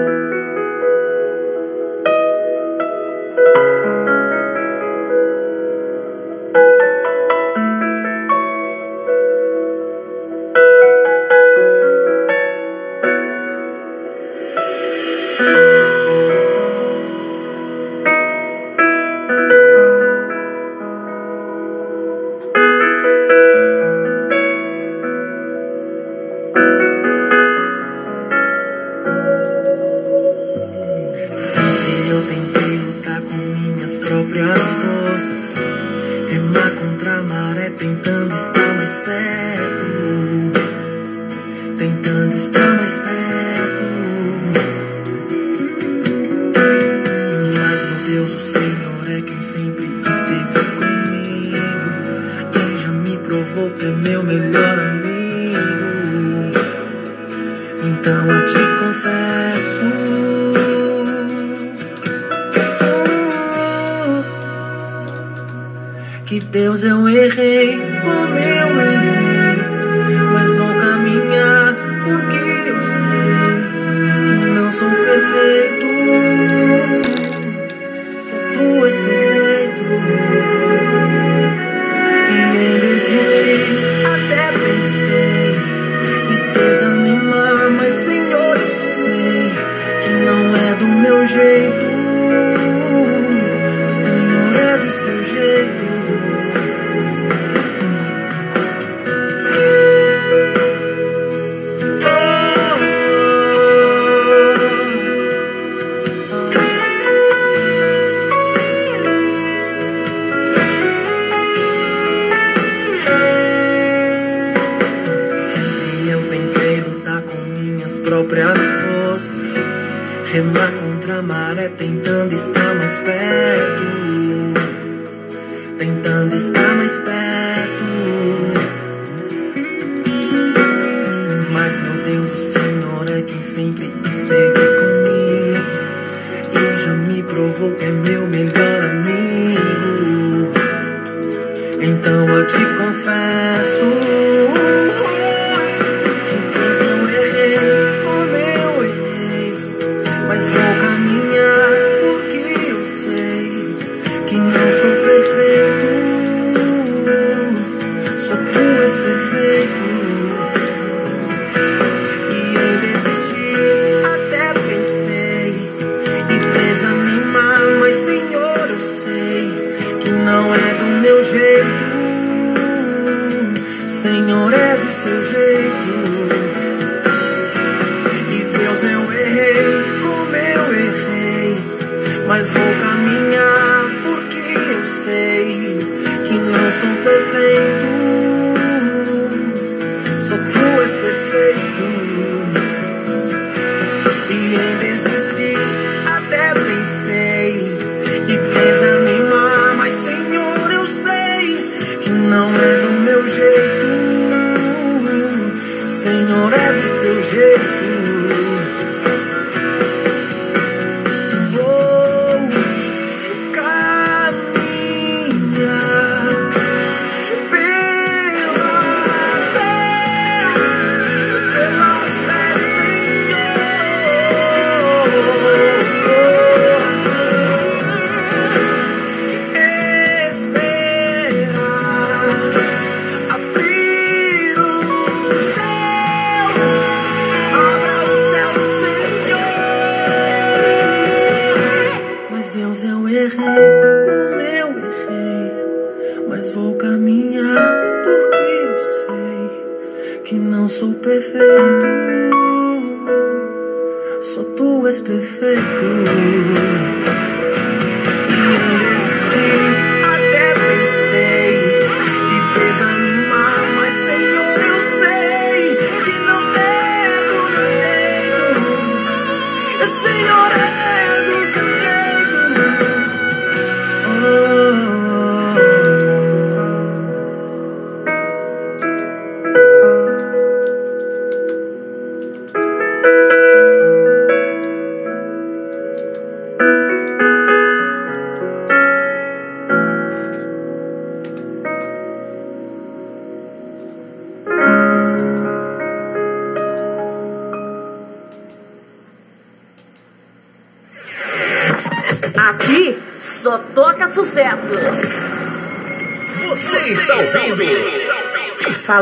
meu 54.09 54.23
melhor. 54.23 54.68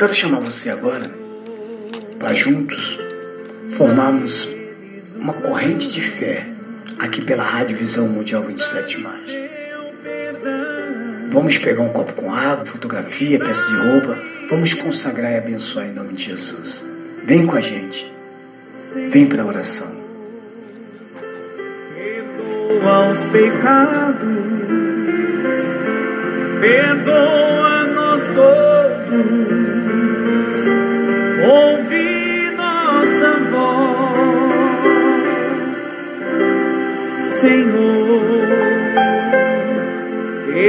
Quero 0.00 0.14
chamar 0.14 0.40
você 0.40 0.70
agora 0.70 1.10
para 2.18 2.32
juntos 2.32 2.98
formarmos 3.74 4.50
uma 5.16 5.34
corrente 5.34 5.92
de 5.92 6.00
fé 6.00 6.46
aqui 6.98 7.20
pela 7.20 7.42
Rádio 7.42 7.76
Visão 7.76 8.08
Mundial 8.08 8.42
27 8.42 8.98
mais. 9.02 9.30
Vamos 11.30 11.58
pegar 11.58 11.82
um 11.82 11.90
copo 11.90 12.14
com 12.14 12.32
água, 12.34 12.64
fotografia, 12.64 13.38
peça 13.38 13.66
de 13.66 13.76
roupa. 13.76 14.18
Vamos 14.48 14.72
consagrar 14.72 15.32
e 15.32 15.36
abençoar 15.36 15.86
em 15.86 15.92
nome 15.92 16.14
de 16.14 16.30
Jesus. 16.30 16.90
Vem 17.24 17.46
com 17.46 17.58
a 17.58 17.60
gente. 17.60 18.10
Vem 19.06 19.26
para 19.26 19.42
a 19.42 19.46
oração. 19.46 19.92
Perdoa 21.94 23.10
os 23.10 23.24
pecados, 23.26 24.28
perdoa-nos 26.58 28.22
todos, 28.30 29.69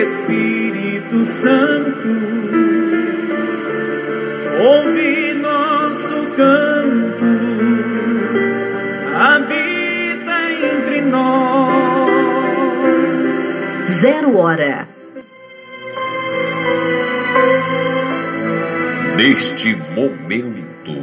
Espírito 0.01 1.25
Santo, 1.27 2.09
ouve 4.59 5.33
nosso 5.35 6.15
canto 6.35 7.51
habita 9.21 10.51
entre 10.73 11.01
nós. 11.01 11.79
Zero 13.99 14.37
hora. 14.37 14.87
Neste 19.15 19.75
momento, 19.93 20.95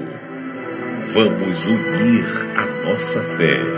vamos 1.14 1.66
unir 1.68 2.26
a 2.56 2.66
nossa 2.88 3.22
fé. 3.22 3.77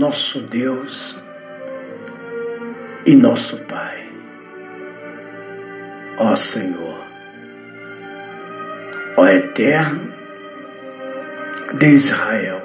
Nosso 0.00 0.40
Deus 0.40 1.22
e 3.04 3.14
nosso 3.14 3.58
Pai. 3.64 4.08
Ó 6.16 6.34
Senhor, 6.34 6.98
ó 9.18 9.26
Eterno 9.26 10.10
de 11.74 11.86
Israel, 11.88 12.62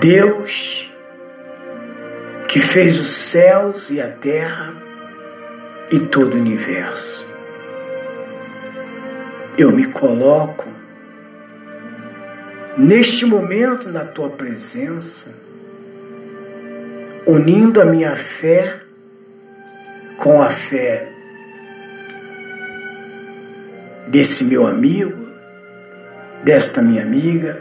Deus 0.00 0.94
que 2.46 2.60
fez 2.60 3.00
os 3.00 3.08
céus 3.08 3.90
e 3.90 4.02
a 4.02 4.08
terra 4.10 4.74
e 5.90 5.98
todo 5.98 6.34
o 6.34 6.40
universo. 6.40 7.26
Eu 9.56 9.72
me 9.72 9.86
coloco 9.86 10.67
neste 12.78 13.26
momento 13.26 13.90
na 13.90 14.04
tua 14.04 14.30
presença, 14.30 15.34
unindo 17.26 17.80
a 17.80 17.84
minha 17.84 18.16
fé 18.16 18.80
com 20.16 20.40
a 20.40 20.50
fé 20.50 21.10
desse 24.06 24.44
meu 24.44 24.66
amigo, 24.66 25.28
desta 26.44 26.80
minha 26.80 27.02
amiga, 27.02 27.60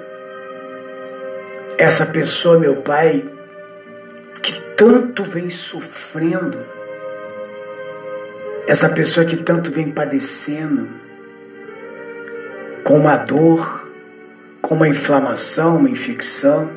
essa 1.77 2.05
pessoa, 2.05 2.59
meu 2.59 2.77
Pai, 2.77 3.25
que 4.41 4.59
tanto 4.75 5.23
vem 5.23 5.49
sofrendo 5.49 6.57
Essa 8.67 8.89
pessoa 8.89 9.25
que 9.25 9.37
tanto 9.37 9.71
vem 9.71 9.91
padecendo 9.91 10.89
com 12.83 12.99
uma 12.99 13.15
dor, 13.15 13.86
com 14.67 14.75
uma 14.75 14.87
inflamação, 14.87 15.77
uma 15.77 15.89
infecção. 15.89 16.69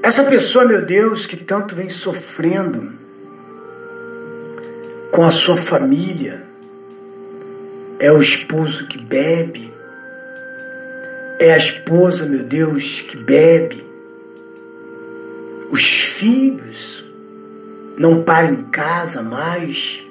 Essa 0.00 0.22
pessoa, 0.24 0.64
meu 0.64 0.86
Deus, 0.86 1.26
que 1.26 1.36
tanto 1.36 1.74
vem 1.74 1.90
sofrendo 1.90 2.92
com 5.10 5.24
a 5.24 5.30
sua 5.32 5.56
família, 5.56 6.44
é 7.98 8.12
o 8.12 8.20
esposo 8.20 8.86
que 8.86 8.98
bebe, 8.98 9.72
é 11.40 11.52
a 11.52 11.56
esposa, 11.56 12.26
meu 12.26 12.44
Deus, 12.44 13.00
que 13.00 13.16
bebe, 13.16 13.84
os 15.72 15.84
filhos 15.84 17.10
não 17.98 18.22
param 18.22 18.54
em 18.54 18.64
casa 18.66 19.20
mais. 19.20 20.06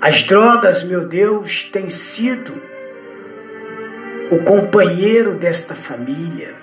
As 0.00 0.24
drogas, 0.24 0.82
meu 0.82 1.06
Deus, 1.06 1.68
têm 1.70 1.90
sido 1.90 2.71
o 4.32 4.42
companheiro 4.44 5.34
desta 5.34 5.74
família. 5.74 6.54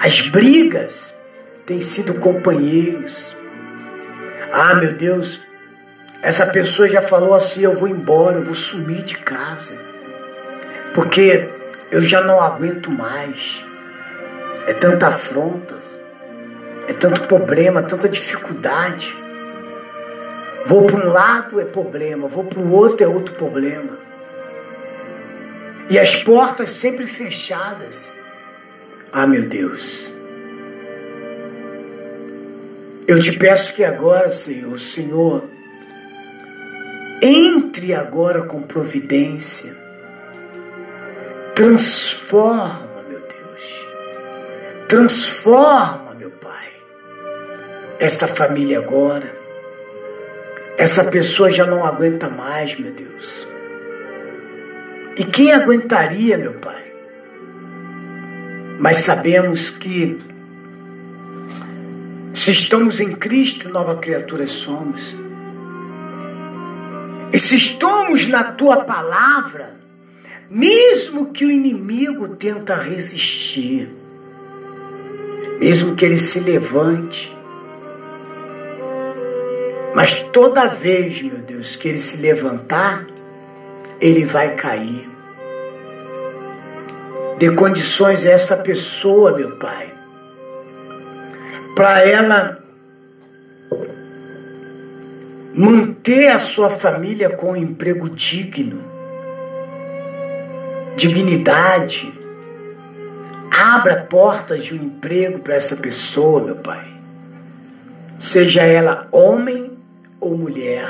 As 0.00 0.20
brigas 0.22 1.18
têm 1.66 1.80
sido 1.80 2.14
companheiros. 2.14 3.36
Ah, 4.52 4.74
meu 4.74 4.92
Deus, 4.92 5.40
essa 6.22 6.46
pessoa 6.46 6.88
já 6.88 7.02
falou 7.02 7.34
assim: 7.34 7.62
eu 7.62 7.74
vou 7.74 7.88
embora, 7.88 8.38
eu 8.38 8.44
vou 8.44 8.54
sumir 8.54 9.02
de 9.02 9.16
casa, 9.18 9.76
porque 10.94 11.48
eu 11.90 12.00
já 12.00 12.20
não 12.20 12.40
aguento 12.40 12.92
mais. 12.92 13.64
É 14.68 14.72
tanta 14.72 15.08
afrontas, 15.08 16.00
é 16.86 16.92
tanto 16.92 17.22
problema, 17.22 17.82
tanta 17.82 18.08
dificuldade. 18.08 19.16
Vou 20.64 20.86
para 20.86 20.96
um 20.96 21.12
lado 21.12 21.60
é 21.60 21.64
problema, 21.64 22.28
vou 22.28 22.44
para 22.44 22.60
o 22.60 22.72
outro 22.72 23.04
é 23.04 23.08
outro 23.08 23.34
problema. 23.34 24.05
E 25.88 25.98
as 25.98 26.16
portas 26.16 26.70
sempre 26.70 27.06
fechadas. 27.06 28.12
Ah, 29.12 29.26
meu 29.26 29.48
Deus. 29.48 30.12
Eu 33.06 33.20
te 33.20 33.38
peço 33.38 33.74
que 33.74 33.84
agora, 33.84 34.28
Senhor, 34.28 34.78
Senhor, 34.80 35.48
entre 37.22 37.94
agora 37.94 38.42
com 38.42 38.62
providência. 38.62 39.76
Transforma, 41.54 43.04
meu 43.08 43.20
Deus. 43.20 43.86
Transforma, 44.88 46.14
meu 46.18 46.30
Pai, 46.32 46.68
esta 48.00 48.26
família 48.26 48.80
agora. 48.80 49.34
Essa 50.76 51.04
pessoa 51.04 51.48
já 51.48 51.64
não 51.64 51.86
aguenta 51.86 52.28
mais, 52.28 52.78
meu 52.78 52.92
Deus. 52.92 53.55
E 55.16 55.24
quem 55.24 55.50
aguentaria, 55.50 56.36
meu 56.36 56.54
Pai? 56.54 56.84
Mas 58.78 58.98
sabemos 58.98 59.70
que 59.70 60.20
se 62.34 62.50
estamos 62.50 63.00
em 63.00 63.12
Cristo, 63.12 63.70
nova 63.70 63.96
criatura 63.96 64.46
somos. 64.46 65.16
E 67.32 67.38
se 67.38 67.56
estamos 67.56 68.28
na 68.28 68.52
tua 68.52 68.84
palavra, 68.84 69.74
mesmo 70.50 71.32
que 71.32 71.46
o 71.46 71.50
inimigo 71.50 72.28
tenta 72.28 72.76
resistir, 72.76 73.88
mesmo 75.58 75.96
que 75.96 76.04
ele 76.04 76.18
se 76.18 76.40
levante, 76.40 77.34
mas 79.94 80.22
toda 80.22 80.68
vez, 80.68 81.22
meu 81.22 81.38
Deus, 81.38 81.74
que 81.74 81.88
ele 81.88 81.98
se 81.98 82.18
levantar, 82.18 83.06
ele 84.00 84.24
vai 84.24 84.54
cair. 84.54 85.08
Dê 87.38 87.50
condições 87.50 88.24
a 88.24 88.30
essa 88.30 88.56
pessoa, 88.56 89.36
meu 89.36 89.56
Pai, 89.56 89.92
para 91.74 92.00
ela 92.00 92.58
manter 95.54 96.28
a 96.28 96.38
sua 96.38 96.70
família 96.70 97.30
com 97.30 97.52
um 97.52 97.56
emprego 97.56 98.08
digno, 98.08 98.82
dignidade. 100.96 102.12
Abra 103.50 104.04
portas 104.04 104.64
de 104.64 104.74
um 104.74 104.84
emprego 104.84 105.38
para 105.38 105.54
essa 105.54 105.76
pessoa, 105.76 106.42
meu 106.42 106.56
Pai. 106.56 106.86
Seja 108.18 108.62
ela 108.62 109.08
homem 109.10 109.78
ou 110.20 110.36
mulher. 110.36 110.88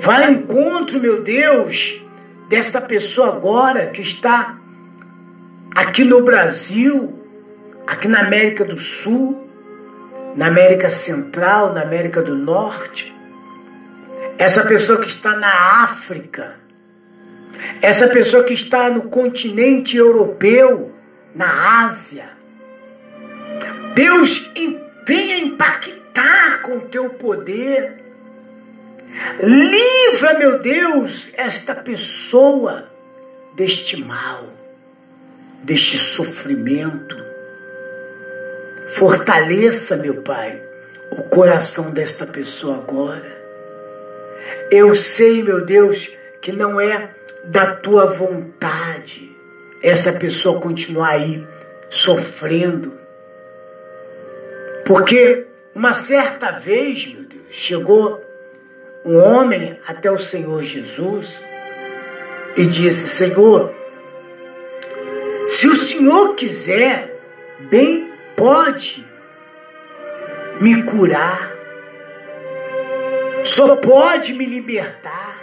Vai 0.00 0.24
ao 0.24 0.30
encontro, 0.32 0.98
meu 0.98 1.22
Deus, 1.22 2.02
desta 2.48 2.80
pessoa 2.80 3.28
agora 3.28 3.88
que 3.88 4.00
está 4.00 4.58
aqui 5.74 6.04
no 6.04 6.22
Brasil, 6.22 7.14
aqui 7.86 8.08
na 8.08 8.20
América 8.20 8.64
do 8.64 8.78
Sul, 8.78 9.46
na 10.34 10.46
América 10.46 10.88
Central, 10.88 11.74
na 11.74 11.82
América 11.82 12.22
do 12.22 12.34
Norte, 12.34 13.14
essa 14.38 14.64
pessoa 14.64 15.02
que 15.02 15.08
está 15.08 15.36
na 15.36 15.82
África, 15.84 16.56
essa 17.82 18.08
pessoa 18.08 18.42
que 18.42 18.54
está 18.54 18.88
no 18.88 19.02
continente 19.02 19.98
europeu, 19.98 20.94
na 21.34 21.84
Ásia. 21.84 22.24
Deus 23.94 24.50
venha 25.06 25.40
impactar 25.40 26.62
com 26.62 26.78
o 26.78 26.80
teu 26.80 27.10
poder. 27.10 27.99
Livra, 29.42 30.38
meu 30.38 30.60
Deus, 30.60 31.30
esta 31.34 31.74
pessoa 31.74 32.88
deste 33.54 34.02
mal, 34.02 34.44
deste 35.62 35.98
sofrimento 35.98 37.30
Fortaleça, 38.94 39.96
meu 39.96 40.22
Pai, 40.22 40.60
o 41.12 41.22
coração 41.22 41.90
desta 41.92 42.26
pessoa 42.26 42.78
agora. 42.78 43.40
Eu 44.70 44.94
sei, 44.96 45.42
meu 45.42 45.64
Deus, 45.64 46.16
que 46.42 46.52
não 46.52 46.80
é 46.80 47.10
da 47.44 47.74
tua 47.76 48.06
vontade 48.06 49.34
essa 49.82 50.12
pessoa 50.12 50.60
continuar 50.60 51.10
aí 51.10 51.46
sofrendo. 51.88 52.92
Porque 54.84 55.46
uma 55.74 55.94
certa 55.94 56.50
vez, 56.50 57.06
meu 57.14 57.24
Deus, 57.24 57.46
chegou 57.50 58.20
um 59.04 59.18
homem 59.18 59.78
até 59.86 60.10
o 60.10 60.18
Senhor 60.18 60.62
Jesus 60.62 61.42
e 62.56 62.66
disse: 62.66 63.08
Senhor, 63.08 63.74
se 65.48 65.66
o 65.66 65.76
Senhor 65.76 66.34
quiser, 66.34 67.16
bem 67.70 68.12
pode 68.36 69.06
me 70.60 70.82
curar, 70.82 71.50
só 73.44 73.76
pode 73.76 74.34
me 74.34 74.46
libertar. 74.46 75.38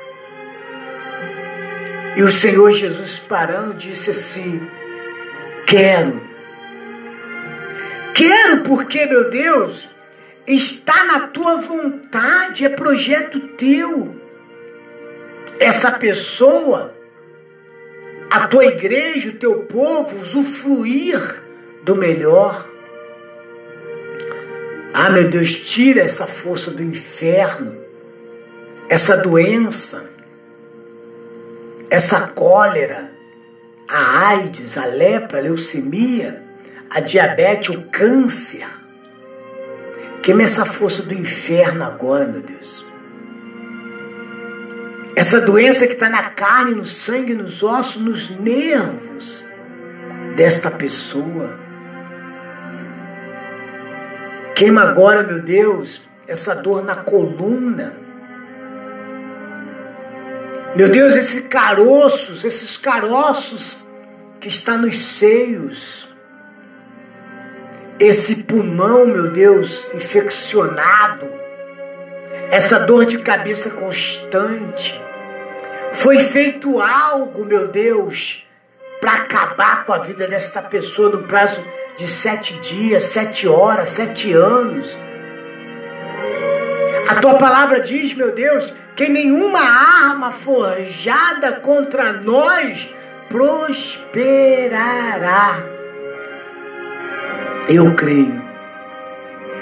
E 2.15 2.23
o 2.23 2.29
Senhor 2.29 2.71
Jesus 2.71 3.19
parando 3.19 3.73
disse 3.73 4.11
assim: 4.11 4.67
Quero. 5.65 6.25
Quero 8.13 8.63
porque, 8.63 9.05
meu 9.05 9.29
Deus, 9.29 9.89
está 10.47 11.03
na 11.03 11.27
tua 11.27 11.57
vontade, 11.57 12.65
é 12.65 12.69
projeto 12.69 13.39
teu. 13.39 14.15
Essa 15.59 15.91
pessoa, 15.91 16.95
a 18.29 18.47
tua 18.47 18.65
igreja, 18.65 19.31
o 19.31 19.35
teu 19.35 19.63
povo, 19.63 20.17
usufruir 20.17 21.43
do 21.83 21.95
melhor. 21.95 22.65
Ah, 24.93 25.09
meu 25.09 25.29
Deus, 25.29 25.51
tira 25.51 26.01
essa 26.01 26.25
força 26.25 26.71
do 26.71 26.81
inferno, 26.81 27.77
essa 28.89 29.17
doença, 29.17 30.09
essa 31.89 32.27
cólera, 32.27 33.11
a 33.87 34.29
AIDS, 34.29 34.77
a 34.77 34.85
lepra, 34.85 35.39
a 35.39 35.41
leucemia, 35.41 36.43
a 36.89 36.99
diabetes, 36.99 37.69
o 37.69 37.83
câncer. 37.83 38.76
Queima 40.28 40.43
essa 40.43 40.65
força 40.65 41.03
do 41.03 41.13
inferno 41.13 41.86
agora, 41.86 42.25
meu 42.25 42.41
Deus. 42.41 42.86
Essa 45.15 45.39
doença 45.39 45.88
que 45.88 45.93
está 45.93 46.09
na 46.09 46.23
carne, 46.23 46.75
no 46.75 46.84
sangue, 46.84 47.34
nos 47.34 47.63
ossos, 47.63 48.01
nos 48.01 48.30
nervos 48.32 49.49
desta 50.36 50.69
pessoa. 50.69 51.57
Queima 54.53 54.82
agora, 54.82 55.23
meu 55.23 55.39
Deus, 55.41 56.09
essa 56.28 56.53
dor 56.53 56.84
na 56.84 56.97
coluna. 56.97 57.95
Meu 60.75 60.89
Deus, 60.89 61.15
esses 61.15 61.47
caroços, 61.47 62.43
esses 62.43 62.75
caroços 62.75 63.88
que 64.41 64.49
está 64.49 64.75
nos 64.75 64.97
seios. 64.99 66.06
Esse 67.99 68.43
pulmão, 68.43 69.07
meu 69.07 69.31
Deus, 69.31 69.87
infeccionado. 69.93 71.27
essa 72.51 72.79
dor 72.79 73.05
de 73.05 73.17
cabeça 73.19 73.71
constante. 73.71 75.01
Foi 75.93 76.19
feito 76.19 76.79
algo, 76.79 77.43
meu 77.45 77.67
Deus, 77.67 78.47
para 79.01 79.13
acabar 79.13 79.85
com 79.85 79.93
a 79.93 79.97
vida 79.97 80.27
desta 80.27 80.61
pessoa 80.61 81.09
no 81.09 81.23
prazo 81.23 81.65
de 81.97 82.07
sete 82.07 82.59
dias, 82.59 83.03
sete 83.03 83.47
horas, 83.47 83.89
sete 83.89 84.31
anos. 84.33 84.97
A 87.07 87.15
tua 87.15 87.35
palavra 87.35 87.79
diz, 87.79 88.13
meu 88.13 88.31
Deus, 88.33 88.73
que 88.95 89.09
nenhuma 89.09 89.59
arma 89.59 90.31
forjada 90.31 91.53
contra 91.53 92.13
nós 92.13 92.93
prosperará. 93.29 94.17
Eu 97.70 97.93
creio, 97.95 98.41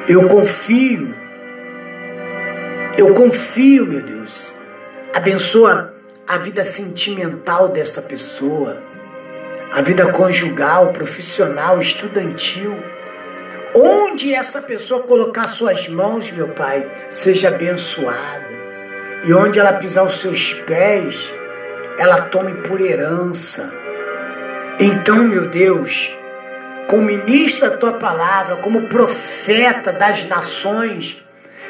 eu 0.08 0.28
confio, 0.28 1.12
eu 2.96 3.12
confio, 3.16 3.88
meu 3.88 4.00
Deus. 4.00 4.54
Abençoa 5.12 5.92
a 6.28 6.38
vida 6.38 6.64
sentimental 6.64 7.68
dessa 7.68 8.04
pessoa, 8.04 8.78
a 9.72 9.82
vida 9.82 10.12
conjugal, 10.12 10.94
profissional, 10.94 11.80
estudantil. 11.80 12.78
Onde 13.74 14.36
essa 14.36 14.62
pessoa 14.62 15.02
colocar 15.02 15.48
suas 15.48 15.88
mãos, 15.88 16.32
meu 16.32 16.50
Pai, 16.50 16.88
seja 17.10 17.48
abençoada. 17.48 18.54
E 19.24 19.34
onde 19.34 19.60
ela 19.60 19.74
pisar 19.74 20.06
os 20.06 20.20
seus 20.20 20.54
pés, 20.54 21.34
ela 21.98 22.22
tome 22.22 22.54
por 22.62 22.80
herança. 22.80 23.74
Então, 24.80 25.24
meu 25.24 25.50
Deus, 25.50 26.16
como 26.88 27.04
ministro 27.04 27.70
da 27.70 27.78
tua 27.78 27.94
palavra, 27.94 28.58
como 28.58 28.88
profeta 28.88 29.92
das 29.92 30.28
nações, 30.28 31.24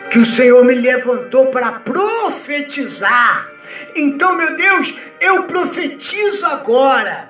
que 0.09 0.19
o 0.19 0.25
Senhor 0.25 0.63
me 0.63 0.75
levantou 0.75 1.47
para 1.47 1.71
profetizar. 1.71 3.49
Então, 3.95 4.35
meu 4.35 4.55
Deus, 4.55 4.95
eu 5.19 5.43
profetizo 5.43 6.45
agora 6.45 7.29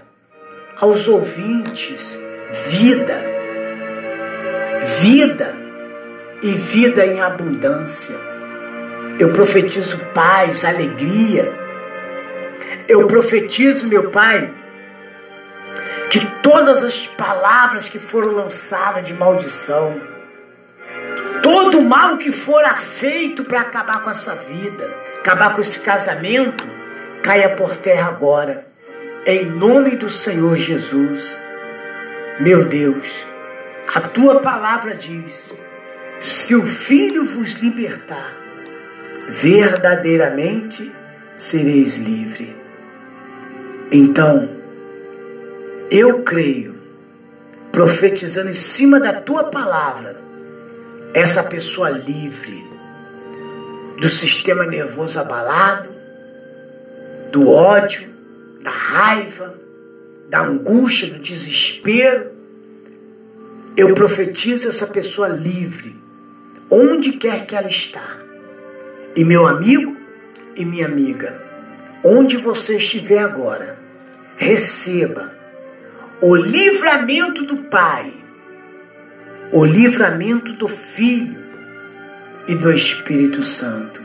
aos 0.77 1.07
ouvintes 1.07 2.19
vida, 2.69 3.23
vida 5.01 5.55
e 6.41 6.51
vida 6.51 7.05
em 7.05 7.21
abundância. 7.21 8.15
Eu 9.17 9.31
profetizo 9.31 9.97
paz, 10.13 10.65
alegria. 10.65 11.51
Eu 12.87 13.07
profetizo, 13.07 13.87
meu 13.87 14.11
Pai, 14.11 14.51
que 16.09 16.25
todas 16.41 16.83
as 16.83 17.07
palavras 17.07 17.89
que 17.89 17.99
foram 17.99 18.31
lançadas 18.31 19.03
de 19.05 19.13
maldição, 19.13 19.99
todo 21.41 21.81
mal 21.81 22.17
que 22.17 22.31
fora 22.31 22.73
feito 22.73 23.43
para 23.43 23.61
acabar 23.61 24.03
com 24.03 24.09
essa 24.09 24.35
vida, 24.35 24.91
acabar 25.19 25.53
com 25.53 25.61
esse 25.61 25.79
casamento, 25.79 26.67
caia 27.21 27.55
por 27.55 27.75
terra 27.75 28.09
agora, 28.09 28.67
em 29.25 29.45
nome 29.45 29.91
do 29.91 30.09
Senhor 30.09 30.55
Jesus. 30.55 31.39
Meu 32.39 32.65
Deus, 32.65 33.25
a 33.93 34.01
tua 34.01 34.39
palavra 34.39 34.93
diz: 34.95 35.53
se 36.19 36.55
o 36.55 36.65
Filho 36.65 37.25
vos 37.25 37.55
libertar, 37.55 38.35
verdadeiramente 39.27 40.91
sereis 41.35 41.97
livre. 41.97 42.55
Então, 43.91 44.54
eu 45.89 46.23
creio, 46.23 46.75
profetizando 47.71 48.49
em 48.49 48.53
cima 48.53 48.99
da 48.99 49.13
tua 49.13 49.45
palavra, 49.45 50.19
essa 51.13 51.43
pessoa 51.43 51.89
livre 51.89 52.65
do 53.99 54.09
sistema 54.09 54.65
nervoso 54.65 55.19
abalado, 55.19 55.89
do 57.31 57.49
ódio, 57.49 58.09
da 58.61 58.71
raiva, 58.71 59.53
da 60.29 60.41
angústia, 60.41 61.13
do 61.13 61.19
desespero. 61.19 62.31
Eu 63.77 63.93
profetizo 63.93 64.67
essa 64.67 64.87
pessoa 64.87 65.27
livre, 65.27 65.95
onde 66.69 67.13
quer 67.13 67.45
que 67.45 67.55
ela 67.55 67.67
está. 67.67 68.17
E 69.15 69.23
meu 69.23 69.45
amigo 69.45 69.95
e 70.55 70.65
minha 70.65 70.85
amiga, 70.85 71.41
onde 72.03 72.37
você 72.37 72.77
estiver 72.77 73.19
agora, 73.19 73.77
receba 74.37 75.34
o 76.21 76.35
livramento 76.35 77.43
do 77.43 77.57
Pai, 77.57 78.13
o 79.51 79.65
livramento 79.65 80.53
do 80.53 80.67
Filho 80.67 81.43
e 82.47 82.55
do 82.55 82.71
Espírito 82.71 83.43
Santo. 83.43 84.01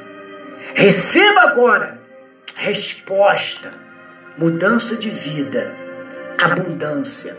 Receba 0.75 1.43
agora 1.43 2.01
resposta, 2.55 3.73
mudança 4.37 4.97
de 4.97 5.09
vida, 5.09 5.73
abundância, 6.39 7.37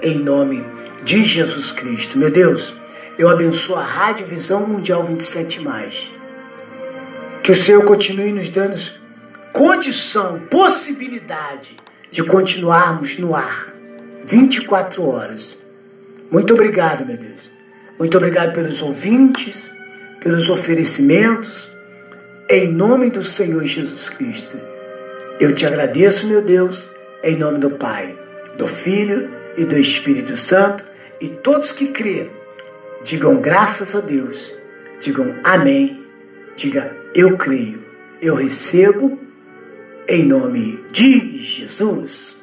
em 0.00 0.18
nome 0.18 0.64
de 1.04 1.22
Jesus 1.22 1.70
Cristo. 1.70 2.18
Meu 2.18 2.30
Deus, 2.30 2.74
eu 3.18 3.28
abençoo 3.28 3.76
a 3.76 3.84
Rádio 3.84 4.26
Visão 4.26 4.66
Mundial 4.66 5.04
27. 5.04 5.60
Que 7.42 7.52
o 7.52 7.54
Senhor 7.54 7.84
continue 7.84 8.32
nos 8.32 8.48
dando 8.48 8.76
condição, 9.52 10.40
possibilidade 10.50 11.76
de 12.10 12.22
continuarmos 12.22 13.18
no 13.18 13.34
ar 13.34 13.77
24 14.28 15.02
horas. 15.08 15.64
Muito 16.30 16.52
obrigado, 16.52 17.06
meu 17.06 17.16
Deus. 17.16 17.50
Muito 17.98 18.18
obrigado 18.18 18.52
pelos 18.52 18.82
ouvintes, 18.82 19.72
pelos 20.20 20.50
oferecimentos. 20.50 21.74
Em 22.50 22.70
nome 22.70 23.08
do 23.08 23.24
Senhor 23.24 23.64
Jesus 23.64 24.10
Cristo. 24.10 24.60
Eu 25.40 25.54
te 25.54 25.64
agradeço, 25.64 26.28
meu 26.28 26.42
Deus, 26.42 26.94
em 27.22 27.36
nome 27.36 27.58
do 27.58 27.70
Pai, 27.70 28.14
do 28.58 28.66
Filho 28.66 29.30
e 29.56 29.64
do 29.64 29.78
Espírito 29.78 30.36
Santo. 30.36 30.84
E 31.20 31.28
todos 31.28 31.72
que 31.72 31.88
crêem, 31.88 32.30
digam 33.02 33.40
graças 33.40 33.96
a 33.96 34.00
Deus. 34.00 34.54
Digam 35.00 35.34
amém. 35.42 36.04
Diga 36.54 36.94
eu 37.14 37.38
creio, 37.38 37.80
eu 38.20 38.34
recebo, 38.34 39.18
em 40.06 40.24
nome 40.24 40.84
de 40.92 41.38
Jesus. 41.38 42.37